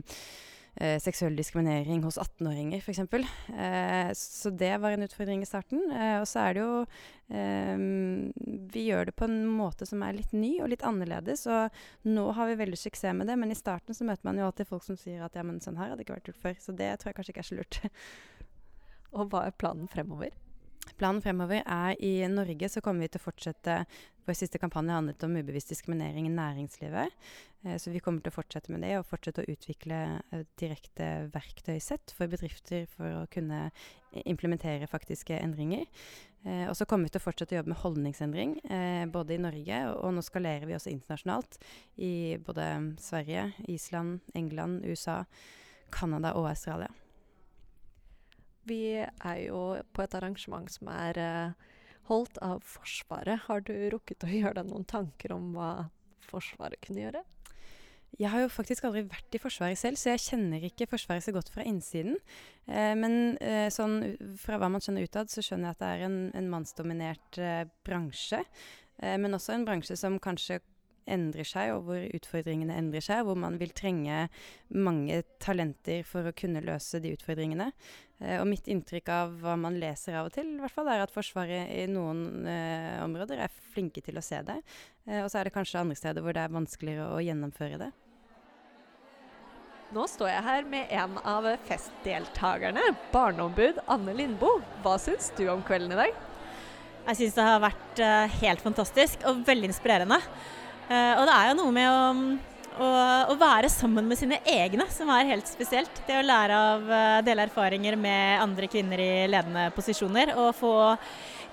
eh, 0.80 0.96
seksuell 1.02 1.36
diskriminering 1.36 2.02
hos 2.06 2.18
18-åringer, 2.18 2.78
f.eks. 2.78 2.98
Eh, 3.52 4.10
så 4.14 4.50
det 4.50 4.72
var 4.82 4.94
en 4.94 5.06
utfordring 5.06 5.42
i 5.42 5.48
starten. 5.48 5.84
Eh, 5.92 6.16
og 6.20 6.26
så 6.30 6.44
er 6.46 6.56
det 6.56 6.64
jo 6.64 6.72
eh, 7.34 7.84
Vi 8.74 8.86
gjør 8.88 9.10
det 9.10 9.16
på 9.18 9.28
en 9.28 9.38
måte 9.58 9.88
som 9.88 10.02
er 10.06 10.18
litt 10.18 10.34
ny 10.36 10.56
og 10.62 10.72
litt 10.72 10.84
annerledes. 10.86 11.46
Og 11.50 12.08
nå 12.08 12.26
har 12.38 12.50
vi 12.50 12.58
veldig 12.62 12.80
suksess 12.80 13.16
med 13.18 13.30
det, 13.30 13.38
men 13.40 13.54
i 13.54 13.58
starten 13.58 13.96
så 13.96 14.06
møter 14.08 14.28
man 14.28 14.40
jo 14.40 14.48
alltid 14.48 14.70
folk 14.70 14.86
som 14.86 14.98
sier 14.98 15.24
at 15.26 15.38
ja, 15.38 15.46
men 15.46 15.62
sånn 15.64 15.78
her 15.80 15.92
hadde 15.92 16.06
ikke 16.06 16.18
vært 16.18 16.32
gjort 16.32 16.44
før. 16.48 16.60
Så 16.62 16.76
det 16.78 16.92
tror 16.98 17.12
jeg 17.12 17.20
kanskje 17.20 17.36
ikke 17.36 17.46
er 17.46 17.50
så 17.52 17.62
lurt. 17.62 17.80
og 19.16 19.32
hva 19.32 19.46
er 19.48 19.58
planen 19.58 19.90
fremover? 19.90 20.34
Planen 20.96 21.22
fremover 21.24 21.60
er 21.64 21.98
i 22.00 22.14
Norge 22.32 22.70
så 22.72 22.82
kommer 22.84 23.04
vi 23.04 23.12
til 23.12 23.20
å 23.20 23.26
fortsette 23.28 23.82
Vår 24.28 24.36
siste 24.36 24.58
kampanje 24.60 24.92
handlet 24.92 25.22
om 25.24 25.38
ubevisst 25.40 25.70
diskriminering 25.72 26.26
i 26.28 26.32
næringslivet. 26.34 27.14
Eh, 27.64 27.78
så 27.80 27.88
vi 27.88 28.02
kommer 28.04 28.20
til 28.20 28.28
å 28.28 28.36
fortsette 28.36 28.68
med 28.68 28.82
det, 28.84 28.90
og 28.98 29.06
fortsette 29.08 29.40
å 29.40 29.48
utvikle 29.48 30.00
direkte 30.60 31.06
verktøysett 31.32 32.12
for 32.12 32.28
bedrifter 32.28 32.84
for 32.92 33.22
å 33.22 33.26
kunne 33.32 33.70
implementere 34.28 34.90
faktiske 34.90 35.38
endringer. 35.40 35.88
Eh, 36.44 36.68
og 36.68 36.76
så 36.76 36.84
kommer 36.84 37.08
vi 37.08 37.16
til 37.16 37.22
å 37.22 37.24
fortsette 37.24 37.56
å 37.56 37.60
jobbe 37.62 37.72
med 37.72 37.82
holdningsendring, 37.82 38.54
eh, 38.70 39.06
både 39.10 39.34
i 39.34 39.42
Norge, 39.42 39.80
og 39.96 40.14
nå 40.14 40.22
skalerer 40.22 40.68
vi 40.68 40.76
også 40.76 40.92
internasjonalt 40.92 41.58
i 41.96 42.36
både 42.36 42.68
Sverige, 43.00 43.52
Island, 43.66 44.20
England, 44.34 44.84
USA, 44.84 45.24
Canada 45.90 46.36
og 46.36 46.52
Australia. 46.52 46.92
Vi 48.68 48.82
er 49.00 49.38
jo 49.46 49.62
på 49.96 50.04
et 50.04 50.14
arrangement 50.18 50.68
som 50.70 50.90
er 50.92 51.18
holdt 52.08 52.38
av 52.44 52.62
Forsvaret, 52.64 53.46
har 53.48 53.64
du 53.64 53.74
rukket 53.92 54.24
å 54.24 54.30
gjøre 54.32 54.60
deg 54.60 54.70
noen 54.70 54.86
tanker 54.88 55.34
om 55.36 55.50
hva 55.56 55.88
Forsvaret 56.28 56.80
kunne 56.84 57.06
gjøre? 57.06 57.24
Jeg 58.16 58.32
har 58.32 58.40
jo 58.40 58.48
faktisk 58.50 58.86
aldri 58.88 59.02
vært 59.04 59.36
i 59.36 59.40
Forsvaret 59.40 59.78
selv, 59.78 59.98
så 60.00 60.14
jeg 60.14 60.24
kjenner 60.24 60.64
ikke 60.64 60.88
Forsvaret 60.88 61.26
så 61.26 61.34
godt 61.36 61.50
fra 61.52 61.64
innsiden. 61.68 62.16
Eh, 62.66 62.94
men 62.96 63.36
eh, 63.44 63.68
sånn, 63.72 64.00
fra 64.40 64.56
hva 64.58 64.70
man 64.72 64.82
skjønner 64.82 65.04
utad, 65.04 65.30
så 65.30 65.44
skjønner 65.44 65.68
jeg 65.68 65.76
at 65.76 65.82
det 65.82 65.90
er 65.92 66.04
en, 66.06 66.18
en 66.40 66.48
mannsdominert 66.50 67.40
eh, 67.42 67.62
bransje. 67.86 68.40
Eh, 69.02 69.18
men 69.20 69.36
også 69.36 69.54
en 69.54 69.68
bransje 69.68 69.98
som 70.00 70.16
kanskje 70.24 70.62
endrer 71.10 71.46
seg, 71.48 71.72
og 71.74 71.86
hvor 71.88 72.04
utfordringene 72.18 72.76
endrer 72.78 73.04
seg. 73.04 73.24
Hvor 73.26 73.38
man 73.38 73.58
vil 73.60 73.72
trenge 73.76 74.26
mange 74.74 75.22
talenter 75.42 76.04
for 76.06 76.28
å 76.28 76.34
kunne 76.36 76.64
løse 76.64 77.00
de 77.02 77.14
utfordringene. 77.16 77.70
Eh, 78.20 78.36
og 78.40 78.48
mitt 78.50 78.68
inntrykk 78.70 79.12
av 79.14 79.38
hva 79.42 79.54
man 79.60 79.78
leser 79.78 80.18
av 80.18 80.28
og 80.28 80.34
til, 80.34 80.56
i 80.56 80.62
hvert 80.62 80.74
fall, 80.74 80.90
er 80.90 81.04
at 81.04 81.14
Forsvaret 81.14 81.70
i 81.74 81.86
noen 81.90 82.48
eh, 82.50 82.98
områder 83.04 83.44
er 83.44 83.62
flinke 83.74 84.02
til 84.04 84.18
å 84.18 84.24
se 84.24 84.42
det. 84.46 84.58
Eh, 85.06 85.22
og 85.22 85.30
så 85.30 85.40
er 85.40 85.48
det 85.48 85.54
kanskje 85.54 85.82
andre 85.84 85.98
steder 85.98 86.24
hvor 86.24 86.36
det 86.36 86.44
er 86.44 86.54
vanskeligere 86.54 87.10
å 87.14 87.24
gjennomføre 87.24 87.80
det. 87.86 87.92
Nå 89.96 90.02
står 90.04 90.28
jeg 90.28 90.44
her 90.44 90.66
med 90.68 90.90
en 90.92 91.14
av 91.24 91.46
festdeltakerne, 91.64 92.82
barneombud 93.08 93.78
Anne 93.88 94.12
Lindboe. 94.18 94.60
Hva 94.84 94.98
syns 95.00 95.30
du 95.38 95.46
om 95.48 95.62
kvelden 95.64 95.94
i 95.94 96.00
dag? 96.02 96.18
Jeg 97.08 97.16
syns 97.22 97.38
det 97.38 97.46
har 97.46 97.62
vært 97.62 98.00
uh, 98.04 98.34
helt 98.42 98.60
fantastisk 98.60 99.22
og 99.30 99.38
veldig 99.48 99.70
inspirerende. 99.70 100.18
Uh, 100.88 101.14
og 101.20 101.26
det 101.28 101.34
er 101.34 101.50
jo 101.50 101.56
noe 101.58 101.72
med 101.76 101.88
å, 101.92 102.86
å, 103.28 103.34
være 103.36 103.68
sammen 103.68 104.06
med 104.08 104.16
sine 104.16 104.38
egne 104.48 104.86
som 104.92 105.10
er 105.12 105.34
helt 105.34 105.48
spesielt. 105.50 106.00
Det 106.06 106.16
å 106.16 106.24
lære 106.24 106.60
av 106.72 106.86
uh, 106.88 107.18
dele 107.26 107.44
erfaringer 107.44 107.98
med 108.00 108.40
andre 108.40 108.70
kvinner 108.72 109.02
i 109.02 109.10
ledende 109.28 109.68
posisjoner 109.76 110.32
og 110.38 110.54
få 110.56 110.72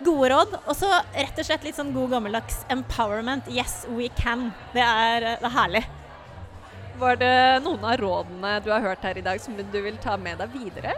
gode 0.06 0.32
råd. 0.32 0.56
Og 0.64 0.74
så 0.78 0.92
rett 1.16 1.42
og 1.42 1.48
slett 1.48 1.68
litt 1.68 1.78
sånn 1.80 1.94
god 1.96 2.16
gammeldags 2.16 2.64
empowerment. 2.72 3.50
Yes, 3.52 3.84
we 3.92 4.08
can. 4.20 4.50
Det 4.76 4.84
er, 4.84 5.36
det 5.42 5.50
er 5.50 5.56
herlig. 5.58 5.84
Var 6.96 7.20
det 7.20 7.36
noen 7.66 7.84
av 7.84 7.98
rådene 8.00 8.54
du 8.64 8.70
har 8.72 8.84
hørt 8.86 9.04
her 9.04 9.20
i 9.20 9.26
dag 9.26 9.42
som 9.44 9.58
du 9.60 9.80
vil 9.84 9.98
ta 10.00 10.16
med 10.16 10.40
deg 10.40 10.56
videre? 10.56 10.96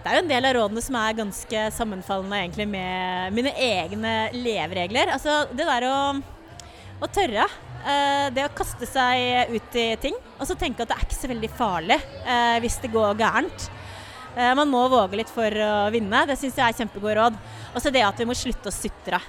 Det 0.00 0.08
er 0.12 0.20
jo 0.20 0.22
en 0.22 0.30
del 0.30 0.46
av 0.46 0.54
rådene 0.54 0.82
som 0.84 0.96
er 1.00 1.18
ganske 1.18 1.62
sammenfallende 1.74 2.38
egentlig 2.38 2.68
med 2.70 3.36
mine 3.36 3.52
egne 3.58 4.14
leveregler. 4.32 5.10
Altså 5.16 5.42
det 5.50 5.66
der 5.66 5.88
å, 5.90 5.96
å 7.00 7.08
tørre. 7.12 7.46
Eh, 7.86 8.28
det 8.34 8.46
å 8.46 8.54
kaste 8.56 8.86
seg 8.88 9.52
ut 9.54 9.78
i 9.78 9.88
ting. 10.02 10.16
Og 10.40 10.48
så 10.48 10.56
tenke 10.58 10.82
at 10.82 10.90
det 10.90 10.98
er 10.98 11.06
ikke 11.06 11.18
så 11.18 11.30
veldig 11.30 11.50
farlig 11.54 11.98
eh, 12.24 12.56
hvis 12.64 12.80
det 12.82 12.92
går 12.94 13.18
gærent. 13.20 13.68
Eh, 14.36 14.52
man 14.58 14.70
må 14.70 14.82
våge 14.92 15.20
litt 15.20 15.32
for 15.32 15.52
å 15.62 15.74
vinne. 15.94 16.24
Det 16.28 16.38
syns 16.40 16.58
jeg 16.58 16.66
er 16.66 16.78
kjempegod 16.80 17.16
råd. 17.18 17.36
Og 17.76 17.82
så 17.84 17.92
det 17.92 18.04
at 18.06 18.18
vi 18.20 18.28
må 18.28 18.36
slutte 18.36 18.72
å 18.72 18.74
sutre. 18.74 19.20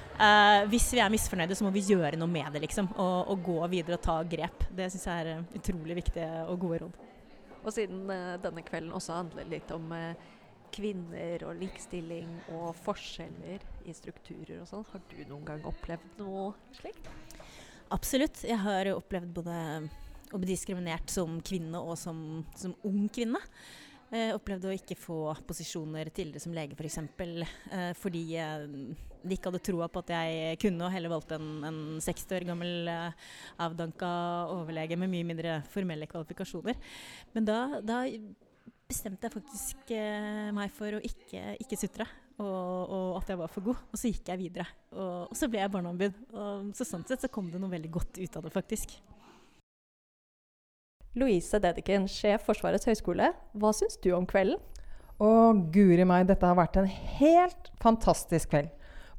Hvis 0.72 0.86
vi 0.96 1.02
er 1.04 1.12
misfornøyde, 1.12 1.56
så 1.58 1.66
må 1.66 1.72
vi 1.74 1.84
gjøre 1.84 2.16
noe 2.16 2.30
med 2.32 2.48
det, 2.54 2.62
liksom. 2.64 2.88
Og, 2.96 3.34
og 3.34 3.42
gå 3.44 3.58
videre 3.74 3.98
og 3.98 4.06
ta 4.06 4.16
grep. 4.24 4.64
Det 4.72 4.88
syns 4.88 5.04
jeg 5.10 5.26
er 5.26 5.58
utrolig 5.58 5.98
viktige 6.00 6.30
og 6.46 6.56
gode 6.62 6.80
råd. 6.86 6.96
Og 7.58 7.74
siden 7.74 8.08
denne 8.40 8.64
kvelden 8.64 8.94
også 8.96 9.18
handler 9.18 9.50
litt 9.52 9.68
om 9.76 9.92
kvinner 10.72 11.44
og 11.48 11.60
likestilling 11.60 12.30
og 12.56 12.72
forskjeller 12.84 13.64
i 13.88 13.94
strukturer 13.96 14.62
og 14.62 14.68
sånn, 14.70 14.88
har 14.92 15.04
du 15.10 15.18
noen 15.28 15.44
gang 15.48 15.68
opplevd 15.68 16.20
noe 16.22 16.50
slikt? 16.76 17.08
Absolutt. 17.94 18.42
Jeg 18.44 18.60
har 18.60 18.90
opplevd 18.92 19.34
både 19.40 19.58
å 20.34 20.40
bli 20.40 20.50
diskriminert 20.52 21.08
som 21.12 21.38
kvinne 21.44 21.80
og 21.80 21.96
som, 22.00 22.18
som 22.58 22.74
ung 22.86 23.06
kvinne. 23.12 23.40
Eh, 24.08 24.32
opplevde 24.32 24.70
å 24.70 24.76
ikke 24.76 24.96
få 24.96 25.18
posisjoner 25.48 26.08
tidligere 26.08 26.40
som 26.40 26.54
lege 26.56 26.76
f.eks. 26.76 26.98
For 27.16 27.44
eh, 27.76 27.90
fordi 27.96 28.22
eh, 28.40 28.66
de 29.22 29.36
ikke 29.36 29.50
hadde 29.50 29.62
troa 29.64 29.88
på 29.92 30.02
at 30.04 30.12
jeg 30.14 30.60
kunne, 30.62 30.86
og 30.86 30.94
heller 30.94 31.12
valgte 31.12 31.36
en, 31.36 31.48
en 31.68 31.80
60 32.04 32.36
år 32.38 32.46
gammel 32.48 32.92
eh, 32.92 33.26
avdanka 33.64 34.10
overlege 34.54 34.96
med 35.00 35.12
mye 35.12 35.28
mindre 35.28 35.58
formelle 35.72 36.08
kvalifikasjoner. 36.08 36.78
Men 37.34 37.48
da, 37.48 37.58
da 37.84 38.04
bestemte 38.88 39.28
jeg 39.28 39.36
faktisk 39.36 39.92
eh, 39.96 40.48
meg 40.56 40.72
for 40.76 40.96
å 40.96 41.04
ikke, 41.04 41.44
ikke 41.60 41.80
sutre. 41.80 42.08
Og, 42.38 42.90
og, 42.94 43.06
at 43.18 43.32
jeg 43.32 43.38
var 43.40 43.50
for 43.50 43.66
god. 43.66 43.84
Og 43.90 43.98
så 43.98 44.12
gikk 44.12 44.30
jeg 44.30 44.38
videre. 44.38 44.66
Og, 44.94 45.26
og 45.26 45.36
så 45.38 45.48
ble 45.50 45.58
jeg 45.58 45.72
barneombud. 45.74 46.18
Og 46.30 46.72
så 46.78 46.86
sånn 46.86 47.06
sett 47.08 47.24
så 47.24 47.30
kom 47.32 47.48
det 47.50 47.58
noe 47.58 47.72
veldig 47.72 47.90
godt 47.98 48.20
ut 48.20 48.38
av 48.38 48.46
det, 48.46 48.52
faktisk. 48.54 48.94
Louise 51.18 51.58
Dediken, 51.62 52.06
sjef 52.10 52.44
Forsvarets 52.46 52.86
høgskole. 52.86 53.32
Hva 53.58 53.72
syns 53.74 53.98
du 54.04 54.12
om 54.14 54.26
kvelden? 54.28 54.60
Å, 55.18 55.28
guri 55.74 56.04
meg, 56.06 56.28
dette 56.28 56.46
har 56.46 56.58
vært 56.58 56.78
en 56.78 56.86
helt 56.86 57.72
fantastisk 57.82 58.52
kveld. 58.52 58.70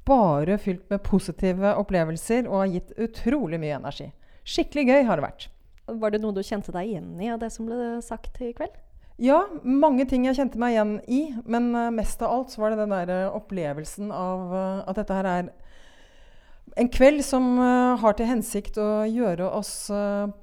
Bare 0.08 0.56
fylt 0.62 0.86
med 0.90 1.04
positive 1.04 1.74
opplevelser 1.82 2.48
og 2.48 2.62
har 2.62 2.72
gitt 2.78 2.94
utrolig 3.04 3.60
mye 3.60 3.76
energi. 3.82 4.08
Skikkelig 4.48 4.86
gøy 4.88 5.10
har 5.10 5.20
det 5.20 5.26
vært. 5.28 5.50
Var 5.90 6.14
det 6.14 6.22
noe 6.24 6.38
du 6.38 6.40
kjente 6.46 6.72
deg 6.74 6.88
igjen 6.88 7.12
i 7.20 7.28
av 7.34 7.42
det 7.42 7.52
som 7.52 7.68
ble 7.68 7.98
sagt 8.06 8.40
i 8.46 8.54
kveld? 8.56 8.78
Ja, 9.20 9.42
mange 9.68 10.06
ting 10.08 10.24
jeg 10.24 10.38
kjente 10.38 10.60
meg 10.62 10.78
igjen 10.78 10.94
i. 11.12 11.20
Men 11.44 11.74
uh, 11.76 11.90
mest 11.92 12.22
av 12.24 12.32
alt 12.32 12.54
så 12.54 12.62
var 12.62 12.72
det 12.72 12.86
den 12.86 12.94
der 12.96 13.34
opplevelsen 13.36 14.14
av 14.16 14.54
uh, 14.54 14.86
at 14.88 15.02
dette 15.02 15.18
her 15.18 15.28
er 15.28 15.50
en 16.80 16.88
kveld 16.94 17.20
som 17.26 17.58
har 18.00 18.14
til 18.16 18.30
hensikt 18.30 18.78
å 18.80 19.02
gjøre 19.10 19.50
oss 19.58 19.90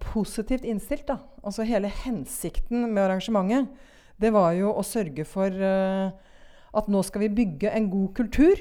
positivt 0.03 0.67
innstilt. 0.69 1.07
Da. 1.09 1.21
Altså 1.47 1.65
Hele 1.65 1.89
hensikten 2.03 2.83
med 2.91 3.05
arrangementet 3.07 3.71
det 4.21 4.33
var 4.35 4.51
jo 4.59 4.75
å 4.75 4.83
sørge 4.85 5.25
for 5.29 5.55
at 5.55 6.91
nå 6.93 7.03
skal 7.07 7.23
vi 7.25 7.31
bygge 7.39 7.71
en 7.71 7.87
god 7.89 8.11
kultur 8.19 8.59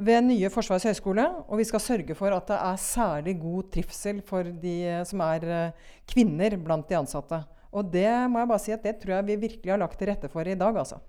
ved 0.00 0.24
nye 0.24 0.50
Forsvarets 0.50 0.88
høgskole. 0.88 1.28
Og 1.46 1.60
vi 1.60 1.68
skal 1.68 1.84
sørge 1.84 2.16
for 2.18 2.34
at 2.34 2.48
det 2.48 2.58
er 2.58 2.82
særlig 2.88 3.36
god 3.44 3.70
trivsel 3.76 4.22
for 4.26 4.48
de 4.64 4.76
som 5.06 5.22
er 5.28 5.76
kvinner 6.10 6.56
blant 6.64 6.88
de 6.88 6.98
ansatte. 7.04 7.44
Og 7.72 7.88
det 7.92 8.08
må 8.28 8.42
jeg 8.42 8.50
bare 8.50 8.62
si 8.62 8.74
at 8.74 8.84
det 8.84 8.98
tror 9.00 9.18
jeg 9.18 9.28
vi 9.30 9.42
virkelig 9.48 9.72
har 9.72 9.80
lagt 9.80 9.98
til 9.98 10.10
rette 10.12 10.28
for 10.32 10.48
i 10.48 10.54
dag. 10.58 10.76
altså. 10.76 11.00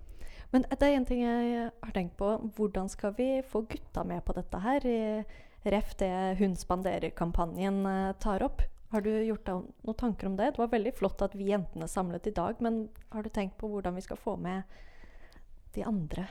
Men 0.53 0.65
det 0.69 0.85
er 0.85 0.95
en 0.95 1.05
ting 1.05 1.23
jeg 1.23 1.69
har 1.83 1.95
tenkt 1.95 2.15
på. 2.17 2.35
Hvordan 2.55 2.89
skal 2.89 3.15
vi 3.17 3.41
få 3.41 3.65
gutta 3.67 4.03
med 4.07 4.23
på 4.23 4.35
dette 4.37 4.59
her? 4.63 4.85
ref 5.63 5.95
det 5.97 6.35
Hun 6.39 6.55
spanderer-kampanjen 6.55 7.85
eh, 7.85 8.13
tar 8.19 8.43
opp. 8.43 8.61
Har 8.91 9.01
du 9.01 9.09
gjort 9.09 9.45
deg 9.47 9.61
noen 9.87 9.97
tanker 9.97 10.29
om 10.29 10.35
det? 10.37 10.53
Det 10.53 10.61
var 10.61 10.73
veldig 10.73 10.93
flott 10.93 11.21
at 11.25 11.35
vi 11.35 11.49
jentene 11.49 11.87
samlet 11.89 12.27
i 12.29 12.35
dag, 12.35 12.59
men 12.61 12.87
har 13.09 13.23
du 13.23 13.29
tenkt 13.33 13.57
på 13.57 13.71
hvordan 13.71 13.95
vi 13.97 14.03
skal 14.05 14.19
få 14.21 14.35
med 14.37 14.61
de 15.73 15.85
andre? 15.87 16.27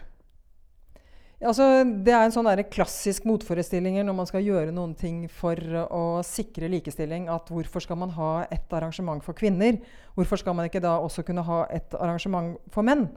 Altså, 1.43 1.65
det 1.83 2.13
er 2.15 2.23
en 2.23 2.35
sånn 2.35 2.47
klassisk 2.71 3.25
motforestillinger 3.27 4.05
når 4.07 4.15
man 4.15 4.29
skal 4.29 4.45
gjøre 4.47 4.75
noen 4.75 4.93
ting 4.95 5.25
for 5.27 5.59
å 5.91 6.23
sikre 6.27 6.71
likestilling. 6.71 7.27
At 7.33 7.51
hvorfor 7.51 7.83
skal 7.83 7.99
man 7.99 8.15
ha 8.15 8.45
et 8.55 8.71
arrangement 8.71 9.25
for 9.27 9.35
kvinner? 9.35 9.81
Hvorfor 10.15 10.39
skal 10.39 10.55
man 10.55 10.69
ikke 10.71 10.83
da 10.85 10.95
også 11.03 11.25
kunne 11.27 11.43
ha 11.49 11.65
et 11.75 11.97
arrangement 11.99 12.55
for 12.71 12.87
menn? 12.87 13.09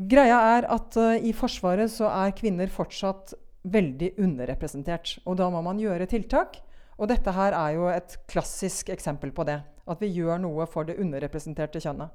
Greia 0.00 0.40
er 0.56 0.68
at 0.72 0.96
uh, 0.96 1.12
i 1.20 1.34
Forsvaret 1.36 1.92
så 1.92 2.08
er 2.08 2.32
kvinner 2.34 2.72
fortsatt 2.72 3.36
veldig 3.68 4.14
underrepresentert. 4.24 5.18
Og 5.28 5.36
da 5.38 5.50
må 5.52 5.60
man 5.66 5.80
gjøre 5.82 6.08
tiltak. 6.08 6.62
Og 6.96 7.10
dette 7.10 7.34
her 7.34 7.54
er 7.58 7.76
jo 7.76 7.88
et 7.92 8.16
klassisk 8.30 8.88
eksempel 8.94 9.34
på 9.36 9.44
det. 9.44 9.60
At 9.84 10.00
vi 10.00 10.14
gjør 10.16 10.40
noe 10.40 10.64
for 10.70 10.88
det 10.88 10.96
underrepresenterte 10.96 11.82
kjønnet. 11.82 12.08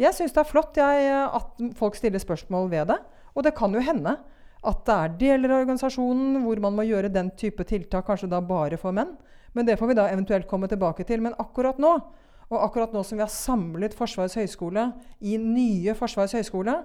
Jeg 0.00 0.14
syns 0.16 0.32
det 0.32 0.44
er 0.44 0.48
flott 0.48 0.78
jeg, 0.78 1.10
at 1.10 1.64
folk 1.76 1.98
stiller 1.98 2.22
spørsmål 2.22 2.70
ved 2.70 2.92
det. 2.92 3.00
Og 3.34 3.42
det 3.44 3.58
kan 3.58 3.74
jo 3.74 3.82
hende 3.82 4.14
at 4.60 4.80
det 4.84 4.94
er 4.96 5.14
deler 5.20 5.54
av 5.54 5.62
organisasjonen 5.62 6.42
hvor 6.44 6.60
man 6.60 6.76
må 6.76 6.84
gjøre 6.84 7.12
den 7.12 7.30
type 7.38 7.64
tiltak, 7.68 8.06
kanskje 8.08 8.28
da 8.30 8.42
bare 8.44 8.78
for 8.80 8.96
menn. 8.96 9.14
Men 9.56 9.66
det 9.66 9.78
får 9.80 9.90
vi 9.90 9.98
da 9.98 10.08
eventuelt 10.10 10.48
komme 10.50 10.68
tilbake 10.70 11.06
til. 11.08 11.22
Men 11.24 11.36
akkurat 11.40 11.80
nå, 11.80 11.94
og 12.50 12.58
akkurat 12.66 12.92
nå 12.94 13.02
som 13.06 13.18
vi 13.18 13.24
har 13.24 13.32
samlet 13.32 13.96
Forsvarets 13.96 14.36
høgskole 14.38 14.90
i 15.22 15.38
nye 15.40 15.94
Forsvarets 15.98 16.36
høgskole, 16.38 16.76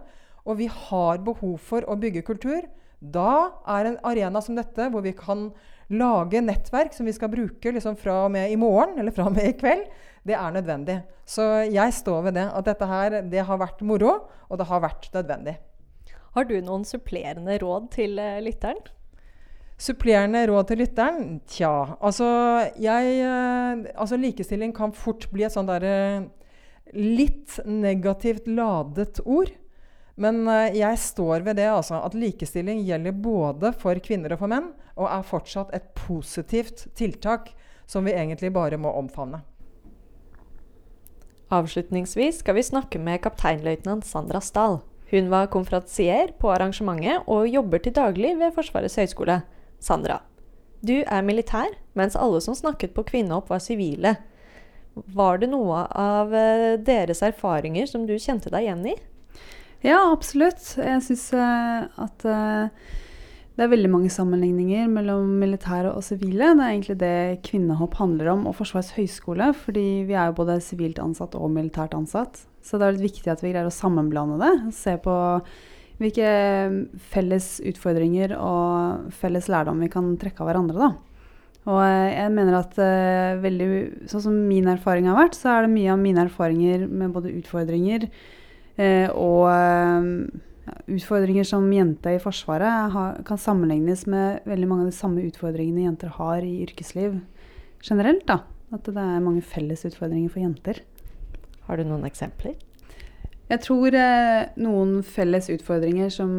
og 0.46 0.60
vi 0.60 0.70
har 0.70 1.22
behov 1.26 1.58
for 1.62 1.86
å 1.90 1.98
bygge 2.00 2.26
kultur, 2.26 2.66
da 3.02 3.52
er 3.76 3.90
en 3.90 4.00
arena 4.08 4.42
som 4.42 4.56
dette, 4.58 4.90
hvor 4.94 5.04
vi 5.06 5.14
kan 5.18 5.50
lage 5.94 6.42
nettverk 6.42 6.96
som 6.96 7.06
vi 7.06 7.14
skal 7.14 7.30
bruke 7.30 7.74
liksom 7.74 7.98
fra 8.00 8.24
og 8.26 8.32
med 8.34 8.50
i 8.50 8.58
morgen 8.58 8.98
eller 9.02 9.14
fra 9.14 9.28
og 9.30 9.36
med 9.36 9.52
i 9.52 9.58
kveld, 9.58 9.84
det 10.26 10.34
er 10.38 10.56
nødvendig. 10.56 11.00
Så 11.26 11.44
jeg 11.70 11.94
står 11.94 12.30
ved 12.30 12.38
det. 12.40 12.48
At 12.50 12.66
dette 12.66 12.90
her, 12.90 13.20
det 13.30 13.46
har 13.46 13.62
vært 13.62 13.84
moro, 13.86 14.16
og 14.50 14.58
det 14.58 14.70
har 14.70 14.82
vært 14.82 15.12
nødvendig. 15.14 15.58
Har 16.36 16.48
du 16.50 16.56
noen 16.60 16.84
supplerende 16.88 17.58
råd 17.62 17.90
til 17.96 18.20
uh, 18.20 18.38
lytteren? 18.44 18.80
Supplerende 19.80 20.46
råd 20.50 20.70
til 20.70 20.82
lytteren? 20.84 21.38
Tja, 21.52 21.98
altså 22.00 22.28
jeg 22.80 23.20
uh, 23.24 23.86
Altså 23.96 24.20
likestilling 24.20 24.76
kan 24.76 24.96
fort 24.96 25.28
bli 25.32 25.48
et 25.48 25.56
sånn 25.56 25.70
derre 25.70 25.96
litt 26.96 27.60
negativt 27.66 28.48
ladet 28.48 29.20
ord. 29.26 29.52
Men 30.16 30.46
eh, 30.48 30.78
jeg 30.80 31.00
står 31.02 31.44
ved 31.44 31.58
det, 31.60 31.68
altså. 31.68 32.00
At 32.00 32.16
likestilling 32.16 32.84
gjelder 32.88 33.16
både 33.20 33.74
for 33.76 34.00
kvinner 34.04 34.36
og 34.36 34.44
for 34.44 34.52
menn. 34.52 34.72
Og 34.96 35.10
er 35.12 35.28
fortsatt 35.28 35.74
et 35.76 35.90
positivt 35.98 36.88
tiltak 36.96 37.52
som 37.90 38.08
vi 38.08 38.16
egentlig 38.16 38.54
bare 38.56 38.80
må 38.80 38.94
omfavne. 38.96 39.42
Avslutningsvis 41.54 42.40
skal 42.42 42.58
vi 42.58 42.66
snakke 42.66 43.00
med 43.02 43.22
kapteinløytnant 43.26 44.08
Sandra 44.08 44.42
Stahl. 44.42 44.80
Hun 45.12 45.30
var 45.30 45.52
konferansier 45.54 46.34
på 46.42 46.50
arrangementet 46.54 47.28
og 47.32 47.50
jobber 47.50 47.84
til 47.84 47.94
daglig 47.96 48.36
ved 48.40 48.56
Forsvarets 48.56 48.98
høgskole. 49.00 49.42
Sandra, 49.80 50.22
du 50.86 50.98
er 51.02 51.26
militær, 51.26 51.76
mens 51.94 52.18
alle 52.18 52.42
som 52.42 52.58
snakket 52.58 52.96
på 52.96 53.06
Kvinnehopp 53.06 53.52
var 53.54 53.62
sivile. 53.64 54.16
Var 54.96 55.42
det 55.42 55.52
noe 55.52 55.84
av 55.92 56.34
eh, 56.34 56.76
deres 56.80 57.22
erfaringer 57.26 57.90
som 57.90 58.06
du 58.08 58.16
kjente 58.16 58.50
deg 58.54 58.66
igjen 58.66 58.86
i? 58.94 58.96
Ja, 59.86 60.00
absolutt. 60.10 60.64
Jeg 60.80 61.02
syns 61.06 61.28
at 61.36 62.26
uh, 62.26 62.72
det 63.56 63.64
er 63.64 63.72
veldig 63.72 63.92
mange 63.92 64.10
sammenligninger 64.12 64.88
mellom 64.92 65.36
militære 65.40 65.94
og 65.94 66.04
sivile. 66.04 66.56
Det 66.58 66.64
er 66.64 66.72
egentlig 66.72 66.98
det 67.00 67.44
kvinnehopp 67.46 68.00
handler 68.02 68.32
om, 68.34 68.48
og 68.50 68.58
Forsvarets 68.58 68.96
høgskole. 68.98 69.52
Fordi 69.54 69.86
vi 70.10 70.18
er 70.18 70.32
jo 70.32 70.40
både 70.42 70.58
sivilt 70.64 71.00
ansatt 71.00 71.38
og 71.38 71.54
militært 71.54 71.94
ansatt. 71.96 72.42
Så 72.66 72.80
det 72.82 72.88
er 72.88 72.98
litt 72.98 73.12
viktig 73.14 73.30
at 73.30 73.44
vi 73.46 73.54
greier 73.54 73.70
å 73.70 73.74
sammenblande 73.74 74.40
det. 74.42 74.54
Se 74.74 74.96
på 75.02 75.16
hvilke 76.02 76.30
felles 77.14 77.60
utfordringer 77.64 78.34
og 78.36 79.12
felles 79.16 79.48
lærdom 79.52 79.84
vi 79.86 79.92
kan 79.94 80.16
trekke 80.20 80.44
av 80.44 80.50
hverandre. 80.50 80.90
da. 80.90 81.16
Og 81.66 81.80
eh, 81.82 82.14
jeg 82.14 82.34
mener 82.34 82.58
at 82.60 82.76
uh, 82.78 83.42
veldig, 83.42 83.68
sånn 84.12 84.26
som 84.28 84.42
min 84.50 84.68
erfaring 84.70 85.08
har 85.10 85.18
vært, 85.18 85.38
så 85.38 85.54
er 85.54 85.66
det 85.66 85.74
mye 85.74 85.94
av 85.94 86.02
mine 86.02 86.26
erfaringer 86.28 86.86
med 86.86 87.14
både 87.16 87.34
utfordringer 87.40 88.06
uh, 88.06 89.08
og 89.18 89.48
uh, 89.50 90.84
utfordringer 90.94 91.48
som 91.48 91.66
jente 91.74 92.14
i 92.14 92.22
Forsvaret 92.22 92.94
har, 92.94 93.18
kan 93.26 93.42
sammenlignes 93.42 94.06
med 94.10 94.46
veldig 94.50 94.70
mange 94.70 94.86
av 94.86 94.92
de 94.92 95.00
samme 95.00 95.26
utfordringene 95.26 95.88
jenter 95.88 96.14
har 96.20 96.46
i 96.46 96.60
yrkesliv 96.68 97.18
generelt. 97.86 98.28
da. 98.30 98.44
At 98.74 98.86
det 98.90 99.02
er 99.02 99.24
mange 99.24 99.46
felles 99.46 99.86
utfordringer 99.88 100.30
for 100.34 100.46
jenter. 100.46 100.82
Har 101.68 101.78
du 101.78 101.88
noen 101.88 102.06
eksempler? 102.08 102.56
Jeg 103.46 103.62
tror 103.62 103.94
eh, 103.94 104.48
noen 104.58 105.02
felles 105.06 105.52
utfordringer 105.54 106.10
som 106.14 106.32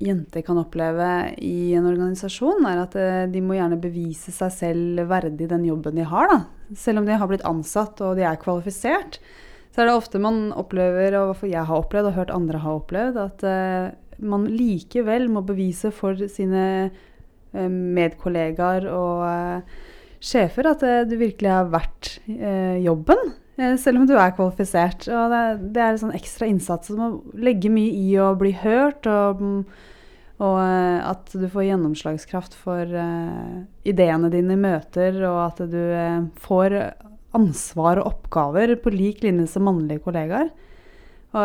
jenter 0.00 0.44
kan 0.44 0.56
oppleve 0.60 1.08
i 1.44 1.74
en 1.76 1.88
organisasjon, 1.88 2.64
er 2.68 2.80
at 2.80 2.96
eh, 2.96 3.24
de 3.28 3.42
må 3.44 3.58
gjerne 3.58 3.76
bevise 3.80 4.32
seg 4.32 4.54
selv 4.54 5.02
verdig 5.10 5.50
den 5.50 5.66
jobben 5.68 5.98
de 6.00 6.06
har. 6.08 6.32
Da. 6.32 6.38
Selv 6.76 7.02
om 7.02 7.08
de 7.08 7.18
har 7.20 7.28
blitt 7.28 7.44
ansatt 7.48 8.00
og 8.04 8.16
de 8.16 8.24
er 8.24 8.40
kvalifisert, 8.40 9.20
så 9.68 9.82
er 9.82 9.90
det 9.90 9.98
ofte 9.98 10.22
man 10.22 10.48
opplever, 10.56 11.18
og 11.20 11.34
hva 11.36 11.52
jeg 11.52 11.68
har 11.68 11.84
opplevd 11.84 12.08
og 12.08 12.16
hørt 12.16 12.32
andre 12.32 12.64
har 12.64 12.80
opplevd, 12.80 13.20
at 13.20 13.44
eh, 13.44 13.92
man 14.24 14.48
likevel 14.48 15.28
må 15.28 15.44
bevise 15.44 15.90
for 15.92 16.16
sine 16.32 16.62
uh, 16.88 17.68
medkollegaer 17.68 18.86
og 18.88 19.26
uh, 19.28 19.82
sjefer 20.24 20.70
at 20.70 20.80
du 21.04 21.12
virkelig 21.20 21.52
har 21.52 21.68
vært 21.68 22.14
jobben. 22.80 23.34
Selv 23.56 24.02
om 24.02 24.06
du 24.08 24.14
er 24.16 24.34
kvalifisert. 24.36 25.08
Og 25.08 25.32
det, 25.32 25.42
det 25.74 25.82
er 25.82 25.94
en 25.94 26.02
sånn 26.06 26.16
ekstra 26.16 26.48
innsats. 26.50 26.92
Du 26.92 27.00
må 27.00 27.10
legge 27.40 27.72
mye 27.72 27.92
i 27.96 28.16
å 28.20 28.34
bli 28.38 28.52
hørt. 28.62 29.08
og 29.08 29.68
og 30.36 30.58
at 30.60 31.32
du 31.32 31.46
får 31.48 31.70
gjennomslagskraft 31.70 32.56
for 32.60 32.84
uh, 32.84 33.62
ideene 33.88 34.28
dine 34.32 34.52
i 34.52 34.60
møter, 34.60 35.16
og 35.24 35.38
at 35.46 35.62
du 35.72 35.78
uh, 35.80 36.26
får 36.44 36.76
ansvar 37.36 38.02
og 38.02 38.10
oppgaver 38.10 38.74
på 38.80 38.92
lik 38.92 39.22
linje 39.24 39.48
som 39.54 39.64
mannlige 39.68 40.04
kollegaer. 40.04 40.52
Og 41.36 41.44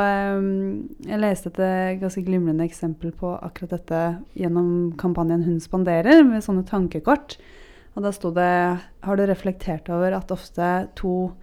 jeg 1.03 1.19
leste 1.19 1.49
et 1.51 1.99
ganske 1.99 2.21
glimrende 2.23 2.63
eksempel 2.63 3.11
på 3.17 3.33
akkurat 3.43 3.73
dette 3.73 4.01
gjennom 4.39 4.93
kampanjen 4.99 5.43
Hun 5.43 5.57
spanderer, 5.59 6.21
med 6.23 6.45
sånne 6.45 6.63
tankekort. 6.69 7.35
Og 7.97 8.05
da 8.05 8.13
sto 8.15 8.31
det 8.31 8.51
Har 9.03 9.19
du 9.19 9.25
reflektert 9.27 9.89
over 9.91 10.15
at 10.15 10.31
ofte 10.31 10.69
to 10.95 11.33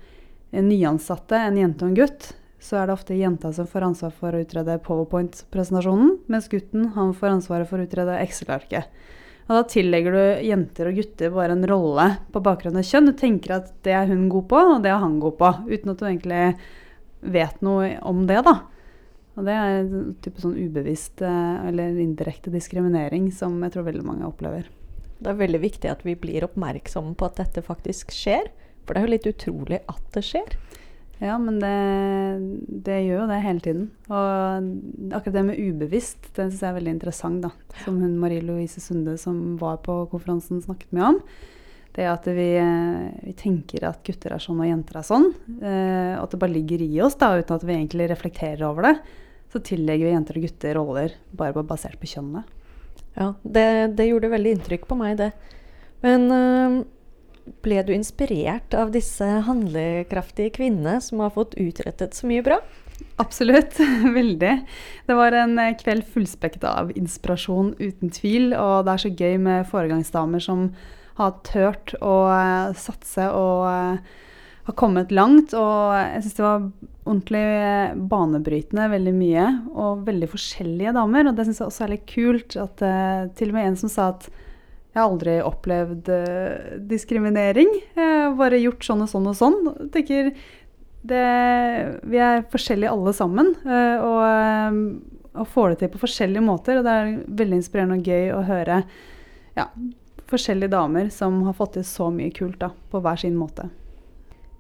nyansatte, 0.53 1.37
en 1.37 1.59
jente 1.61 1.85
og 1.85 1.93
en 1.93 1.99
gutt, 1.99 2.33
så 2.59 2.81
er 2.81 2.89
det 2.89 2.97
ofte 2.97 3.19
jenta 3.19 3.53
som 3.55 3.69
får 3.71 3.87
ansvar 3.87 4.15
for 4.17 4.35
å 4.35 4.41
utrede 4.43 4.79
powerpoint-presentasjonen, 4.87 6.17
mens 6.27 6.49
gutten 6.51 6.91
han 6.97 7.15
får 7.15 7.37
ansvaret 7.37 7.71
for 7.71 7.79
å 7.79 7.87
utrede 7.87 8.19
Excel-arket. 8.25 8.89
Og 9.49 9.55
da 9.57 9.63
tillegger 9.65 10.13
du 10.13 10.25
jenter 10.45 10.91
og 10.91 10.99
gutter 10.99 11.31
bare 11.33 11.55
en 11.57 11.69
rolle 11.69 12.09
på 12.35 12.43
bakgrunn 12.45 12.77
av 12.77 12.85
kjønn. 12.85 13.09
Du 13.09 13.15
tenker 13.17 13.55
at 13.57 13.71
det 13.87 13.95
er 13.97 14.11
hun 14.11 14.27
god 14.29 14.49
på, 14.51 14.59
og 14.75 14.83
det 14.85 14.91
er 14.93 15.01
han 15.01 15.17
god 15.23 15.39
på. 15.39 15.53
Uten 15.71 15.95
at 15.95 16.03
du 16.03 16.05
egentlig 16.05 16.43
vet 17.25 17.63
noe 17.65 17.95
om 18.07 18.27
det, 18.29 18.43
da. 18.45 18.59
Og 19.39 19.47
det 19.47 19.55
er 19.55 19.79
en 19.79 20.13
type 20.21 20.43
sånn 20.43 20.59
ubevisst 20.59 21.23
eh, 21.25 21.69
eller 21.71 21.97
indirekte 22.03 22.53
diskriminering 22.53 23.31
som 23.33 23.55
jeg 23.63 23.73
tror 23.73 23.87
veldig 23.87 24.05
mange 24.05 24.27
opplever. 24.29 24.67
Det 25.19 25.31
er 25.31 25.39
veldig 25.39 25.61
viktig 25.63 25.91
at 25.91 26.03
vi 26.07 26.17
blir 26.19 26.45
oppmerksomme 26.47 27.15
på 27.19 27.31
at 27.31 27.39
dette 27.41 27.63
faktisk 27.65 28.13
skjer. 28.15 28.51
For 28.89 28.97
det 28.97 29.03
er 29.03 29.07
jo 29.07 29.13
litt 29.13 29.29
utrolig 29.29 29.83
at 29.85 30.05
det 30.17 30.25
skjer. 30.25 30.57
Ja, 31.19 31.35
men 31.43 31.59
det, 31.59 31.75
det, 32.87 33.01
gjør 33.03 33.25
jo 33.25 33.29
det 33.29 33.39
hele 33.43 33.63
tiden. 33.63 33.87
Og 34.07 35.13
akkurat 35.19 35.35
det 35.35 35.45
med 35.49 35.61
ubevisst, 35.61 36.31
det 36.31 36.47
syns 36.47 36.63
jeg 36.63 36.71
er 36.71 36.77
veldig 36.79 36.95
interessant, 36.95 37.43
da. 37.45 37.51
Som 37.83 37.99
hun 38.01 38.17
Marie 38.23 38.45
Louise 38.45 38.81
Sunde 38.81 39.17
som 39.21 39.59
var 39.61 39.81
på 39.85 40.01
konferansen 40.13 40.63
snakket 40.63 40.95
med 40.95 41.09
om. 41.11 41.23
Det 41.99 42.07
at 42.07 42.29
vi, 42.31 42.53
vi, 43.25 43.35
tenker 43.35 43.89
at 43.89 44.05
gutter 44.07 44.37
er 44.37 44.43
sånn 44.43 44.61
og 44.63 44.69
jenter 44.71 45.01
er 45.01 45.09
sånn. 45.09 45.27
Eh, 45.59 46.15
at 46.15 46.31
det 46.31 46.39
bare 46.39 46.55
ligger 46.55 46.85
i 46.87 46.93
oss 47.03 47.19
da, 47.19 47.33
uten 47.35 47.59
at 47.59 47.67
vi 47.67 47.75
egentlig 47.75 48.07
reflekterer 48.13 48.63
over 48.69 48.87
det. 48.87 48.95
Så 49.51 49.61
tillegger 49.65 50.07
vi 50.07 50.15
jenter 50.15 50.39
og 50.39 50.47
gutter 50.47 50.79
roller 50.79 51.19
bare 51.35 51.67
basert 51.67 51.99
på 51.99 52.13
kjønnet. 52.13 52.55
Ja, 53.19 53.33
det, 53.43 53.67
det, 53.99 54.07
gjorde 54.07 54.31
veldig 54.31 54.55
inntrykk 54.55 54.87
på 54.87 55.01
meg, 55.01 55.19
det. 55.19 55.33
Men 56.05 56.31
øh, 56.31 56.79
ble 57.65 57.83
du 57.87 57.95
inspirert 57.95 58.75
av 58.77 58.93
disse 58.95 59.27
handlekraftige 59.47 60.55
kvinnene 60.59 60.99
som 61.05 61.23
har 61.25 61.35
fått 61.35 61.57
utrettet 61.61 62.17
så 62.17 62.29
mye 62.31 62.45
bra? 62.47 62.61
Absolutt. 63.17 63.79
Veldig. 64.19 64.55
Det 65.07 65.17
var 65.17 65.33
en 65.33 65.59
eh, 65.59 65.75
kveld 65.79 66.07
fullspekket 66.13 66.65
av 66.69 66.93
inspirasjon, 66.99 67.75
uten 67.79 68.15
tvil. 68.15 68.53
Og 68.55 68.87
det 68.87 68.95
er 68.95 69.05
så 69.05 69.13
gøy 69.13 69.37
med 69.43 69.69
foregangsdamer 69.71 70.43
som 70.43 70.71
har 71.19 71.35
turt 71.47 71.97
å 71.99 72.17
uh, 72.31 72.75
satse 72.79 73.25
og 73.35 73.65
uh, 73.67 74.19
har 74.69 74.77
kommet 74.79 75.11
langt. 75.15 75.55
Og 75.59 75.97
jeg 75.99 76.25
syns 76.25 76.37
det 76.39 76.47
var 76.47 76.69
ordentlig 77.09 77.47
banebrytende 78.13 78.91
veldig 78.95 79.15
mye. 79.17 79.47
Og 79.75 80.05
veldig 80.07 80.31
forskjellige 80.35 80.95
damer. 80.99 81.31
Og 81.31 81.39
det 81.39 81.49
syns 81.49 81.63
jeg 81.63 81.71
også 81.73 81.87
er 81.87 81.95
litt 81.97 82.07
kult. 82.11 82.59
At 82.59 82.85
til 83.39 83.51
og 83.51 83.59
med 83.59 83.73
en 83.73 83.81
som 83.83 83.93
sa 83.93 84.13
at 84.15 84.31
jeg 84.95 85.01
har 85.01 85.11
aldri 85.11 85.35
opplevd 85.45 86.09
uh, 86.11 86.79
diskriminering. 86.91 87.71
Har 87.99 88.33
bare 88.39 88.61
gjort 88.63 88.87
sånn 88.87 89.05
og 89.05 89.11
sånn 89.13 89.29
og 89.31 89.37
sånn. 89.39 89.59
Jeg 89.85 89.91
tenker 89.95 90.31
det, 91.09 91.27
Vi 92.09 92.19
er 92.25 92.47
forskjellige 92.51 92.95
alle 92.97 93.15
sammen. 93.15 93.53
Uh, 93.63 93.99
og, 94.03 94.21
uh, 94.25 95.37
og, 95.39 95.47
får 95.53 95.75
det 95.75 95.81
til 95.83 95.93
på 95.95 96.03
forskjellige 96.07 96.45
måter. 96.45 96.81
Og 96.81 96.89
det 96.89 96.95
er 96.97 97.13
veldig 97.43 97.61
inspirerende 97.61 98.01
og 98.01 98.09
gøy 98.11 98.33
å 98.35 98.45
høre 98.49 98.81
ja, 99.59 99.69
forskjellige 100.31 100.75
damer 100.75 101.13
som 101.15 101.43
har 101.47 101.57
fått 101.59 101.77
til 101.79 101.87
så 101.87 102.09
mye 102.15 102.33
kult 102.35 102.59
da, 102.63 102.73
på 102.91 103.05
hver 103.05 103.21
sin 103.21 103.39
måte 103.39 103.69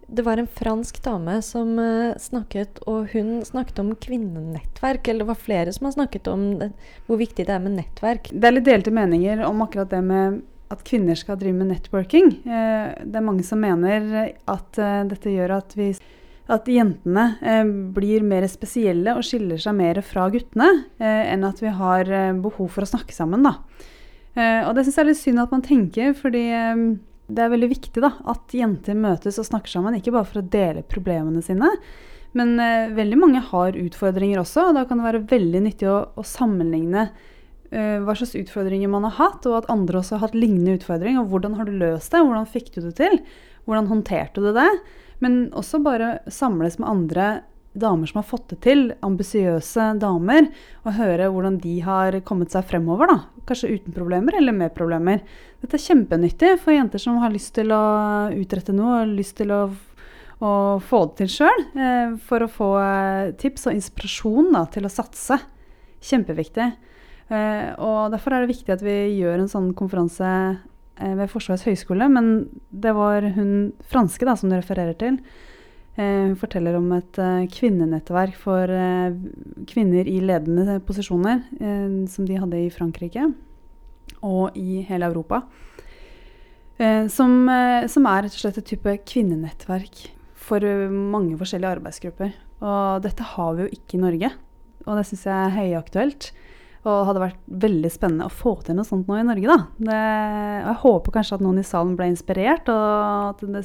det 0.08 0.22
var 0.22 0.36
en 0.36 0.46
fransk 0.46 1.02
dame 1.04 1.36
som 1.44 1.74
uh, 1.78 2.16
snakket, 2.16 2.80
og 2.88 3.10
hun 3.12 3.42
snakket 3.44 3.80
om 3.82 3.90
kvinnenettverk. 4.00 5.08
Eller 5.08 5.26
det 5.26 5.28
var 5.28 5.40
flere 5.40 5.72
som 5.74 5.88
har 5.88 5.98
snakket 5.98 6.30
om 6.32 6.44
det, 6.62 6.70
hvor 7.06 7.20
viktig 7.20 7.44
det 7.44 7.52
er 7.52 7.64
med 7.64 7.76
nettverk. 7.76 8.30
Det 8.32 8.48
er 8.48 8.56
litt 8.56 8.68
delte 8.68 8.94
meninger 8.94 9.44
om 9.44 9.60
akkurat 9.64 9.92
det 9.92 10.00
med 10.06 10.40
at 10.72 10.84
kvinner 10.84 11.16
skal 11.16 11.36
drive 11.40 11.56
med 11.60 11.74
networking. 11.74 12.30
Uh, 12.48 12.96
det 13.04 13.20
er 13.20 13.26
mange 13.26 13.44
som 13.44 13.60
mener 13.60 14.32
at 14.48 14.80
uh, 14.80 15.02
dette 15.10 15.34
gjør 15.34 15.58
at, 15.58 15.76
vi, 15.76 15.90
at 16.56 16.72
jentene 16.72 17.26
blir 17.92 18.24
mer 18.24 18.48
spesielle 18.48 19.12
og 19.12 19.28
skiller 19.28 19.60
seg 19.60 19.76
mer 19.76 20.00
fra 20.00 20.30
guttene, 20.32 20.70
enn 21.04 21.44
at 21.44 21.60
vi 21.60 21.68
har 21.68 22.08
behov 22.40 22.72
for 22.72 22.86
å 22.86 22.88
snakke 22.88 23.12
sammen. 23.12 23.44
Da. 23.44 23.58
og 24.64 24.72
det 24.72 24.86
syns 24.86 24.96
jeg 24.96 25.04
er 25.04 25.10
litt 25.10 25.20
synd 25.20 25.42
at 25.44 25.52
man 25.52 25.66
tenker, 25.66 26.16
fordi 26.16 26.46
det 27.28 27.44
er 27.44 27.50
veldig 27.52 27.68
viktig 27.70 28.02
da, 28.02 28.12
at 28.32 28.54
jenter 28.56 28.96
møtes 28.96 29.38
og 29.40 29.46
snakker 29.48 29.72
sammen, 29.72 29.96
ikke 29.98 30.14
bare 30.14 30.28
for 30.28 30.40
å 30.40 30.48
dele 30.48 30.84
problemene 30.88 31.42
sine. 31.44 31.68
Men 32.36 32.54
eh, 32.60 32.92
veldig 32.96 33.18
mange 33.20 33.42
har 33.50 33.76
utfordringer 33.76 34.40
også, 34.40 34.68
og 34.68 34.78
da 34.78 34.84
kan 34.88 35.00
det 35.00 35.08
være 35.08 35.26
veldig 35.28 35.62
nyttig 35.66 35.90
å, 35.92 35.98
å 36.16 36.24
sammenligne 36.24 37.08
eh, 37.08 37.98
hva 38.04 38.16
slags 38.16 38.36
utfordringer 38.40 38.90
man 38.92 39.04
har 39.08 39.16
hatt, 39.18 39.48
og 39.48 39.60
at 39.60 39.70
andre 39.72 40.00
også 40.00 40.16
har 40.16 40.28
hatt 40.28 40.38
lignende 40.38 40.78
utfordringer. 40.78 41.20
Og 41.20 41.34
hvordan 41.34 41.58
har 41.58 41.68
du 41.68 41.76
løst 41.76 42.14
det? 42.14 42.24
Hvordan 42.24 42.48
fikk 42.48 42.72
du 42.76 42.80
det 42.86 42.94
til? 43.00 43.20
Hvordan 43.68 43.92
håndterte 43.92 44.44
du 44.44 44.50
det? 44.56 44.70
Men 45.24 45.48
også 45.56 45.82
bare 45.84 46.18
samles 46.32 46.78
med 46.80 46.88
andre 46.88 47.28
damer 47.72 48.06
som 48.06 48.18
har 48.18 48.26
fått 48.26 48.48
det 48.52 48.60
til, 48.64 48.86
ambisiøse 49.04 49.92
damer, 50.00 50.48
og 50.84 50.96
høre 50.98 51.28
hvordan 51.32 51.58
de 51.62 51.74
har 51.84 52.16
kommet 52.26 52.52
seg 52.54 52.66
fremover. 52.68 53.10
da. 53.10 53.18
Kanskje 53.48 53.74
uten 53.76 53.94
problemer 53.96 54.38
eller 54.38 54.56
med 54.56 54.74
problemer. 54.76 55.22
Dette 55.62 55.78
er 55.78 55.84
kjempenyttig 55.84 56.56
for 56.62 56.74
jenter 56.74 57.02
som 57.02 57.20
har 57.22 57.32
lyst 57.34 57.54
til 57.58 57.72
å 57.74 57.82
utrette 58.34 58.74
noe 58.76 59.02
og 59.02 59.14
lyst 59.18 59.38
til 59.40 59.52
å, 59.54 59.62
å 60.40 60.52
få 60.84 61.04
det 61.08 61.22
til 61.22 61.32
sjøl. 61.38 61.64
Eh, 61.74 62.16
for 62.28 62.44
å 62.44 62.52
få 62.52 62.72
eh, 62.82 63.32
tips 63.40 63.68
og 63.68 63.78
inspirasjon 63.78 64.52
da, 64.56 64.64
til 64.72 64.88
å 64.88 64.92
satse. 64.92 65.40
Kjempeviktig. 66.04 66.70
Eh, 67.28 67.68
og 67.76 68.08
Derfor 68.14 68.34
er 68.34 68.44
det 68.44 68.54
viktig 68.54 68.74
at 68.74 68.84
vi 68.84 68.96
gjør 69.20 69.42
en 69.42 69.52
sånn 69.52 69.70
konferanse 69.76 70.28
eh, 70.28 71.14
ved 71.18 71.28
Forsvarets 71.30 71.66
høgskole. 71.68 72.08
Men 72.12 72.48
det 72.70 72.96
var 72.96 73.26
hun 73.36 73.74
franske 73.92 74.28
da, 74.28 74.36
som 74.38 74.50
du 74.50 74.58
refererer 74.58 74.96
til 74.98 75.20
eh, 76.00 76.34
forteller 76.38 76.78
om 76.78 76.88
et 76.96 77.18
eh, 77.20 77.46
kvinnenettverk 77.52 78.36
for 78.38 78.70
eh, 78.72 79.16
kvinner 79.68 80.08
i 80.08 80.18
ledende 80.24 80.78
posisjoner, 80.86 81.44
som 82.08 82.26
de 82.28 82.38
hadde 82.38 82.62
i 82.64 82.72
Frankrike. 82.72 83.28
og 84.22 84.56
i 84.56 84.82
hele 84.82 85.06
Europa. 85.06 85.42
Som, 86.78 87.32
som 87.90 88.06
er 88.06 88.22
rett 88.22 88.34
og 88.34 88.40
slett 88.40 88.58
et 88.58 88.66
type 88.66 88.92
kvinnenettverk 89.06 90.00
for 90.34 90.62
mange 90.90 91.36
forskjellige 91.38 91.74
arbeidsgrupper. 91.76 92.32
Og 92.62 93.02
dette 93.02 93.26
har 93.34 93.54
vi 93.54 93.64
jo 93.64 93.74
ikke 93.74 93.98
i 93.98 94.02
Norge, 94.02 94.30
og 94.86 94.98
det 94.98 95.04
syns 95.06 95.24
jeg 95.26 95.34
er 95.34 95.56
høyaktuelt. 95.56 96.30
Og 96.88 96.94
det 97.02 97.08
hadde 97.10 97.22
vært 97.26 97.40
veldig 97.66 97.90
spennende 97.92 98.26
å 98.28 98.32
få 98.32 98.54
til 98.64 98.78
noe 98.78 98.88
sånt 98.88 99.08
nå 99.10 99.18
i 99.20 99.24
Norge, 99.28 99.48
da. 99.50 99.58
Det, 99.76 99.96
og 100.64 100.68
jeg 100.72 100.78
håper 100.84 101.14
kanskje 101.18 101.36
at 101.38 101.44
noen 101.44 101.60
i 101.60 101.66
salen 101.68 101.96
ble 101.98 102.06
inspirert, 102.08 102.70
og 102.72 103.34
at, 103.34 103.42
det, 103.54 103.64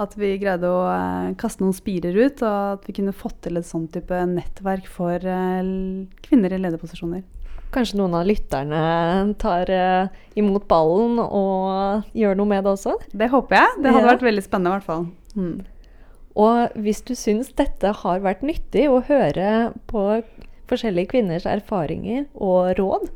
at 0.00 0.14
vi 0.16 0.30
greide 0.40 0.70
å 0.72 0.82
eh, 0.94 1.32
kaste 1.40 1.62
noen 1.64 1.76
spirer 1.76 2.16
ut, 2.16 2.40
og 2.46 2.78
at 2.78 2.86
vi 2.88 2.96
kunne 2.96 3.12
fått 3.16 3.42
til 3.44 3.60
et 3.60 3.68
sånt 3.68 3.92
type 3.94 4.22
nettverk 4.32 4.88
for 4.88 5.20
eh, 5.20 5.72
kvinner 6.24 6.56
i 6.56 6.62
lederposisjoner. 6.64 7.26
Kanskje 7.74 7.98
noen 8.00 8.14
av 8.16 8.24
lytterne 8.24 8.82
tar 9.42 9.68
eh, 9.68 10.08
imot 10.40 10.64
ballen 10.70 11.18
og 11.20 12.06
gjør 12.16 12.38
noe 12.40 12.48
med 12.48 12.64
det 12.64 12.72
også? 12.78 12.94
Det 13.12 13.28
håper 13.28 13.58
jeg. 13.60 13.82
Det 13.84 13.92
hadde 13.92 14.06
Ja. 14.06 14.12
vært 14.14 14.24
veldig 14.24 14.44
spennende, 14.46 14.72
i 14.72 14.78
hvert 14.78 14.88
fall. 14.88 15.04
Mm. 15.36 15.58
Og 16.38 16.78
hvis 16.80 17.02
du 17.04 17.12
syns 17.18 17.50
dette 17.58 17.90
har 18.00 18.20
vært 18.24 18.40
nyttig 18.46 18.86
å 18.88 19.02
høre 19.04 19.74
på 19.90 20.04
forskjellige 20.70 21.12
kvinners 21.14 21.48
erfaringer 21.48 22.26
og 22.34 22.74
råd, 22.78 23.10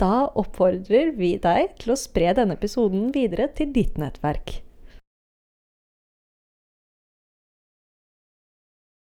da 0.00 0.26
oppfordrer 0.36 1.14
vi 1.16 1.36
deg 1.40 1.76
til 1.80 1.94
å 1.94 1.98
spre 2.00 2.34
denne 2.36 2.58
episoden 2.58 3.08
videre 3.14 3.48
til 3.56 3.72
ditt 3.72 3.96
nettverk. 4.00 4.58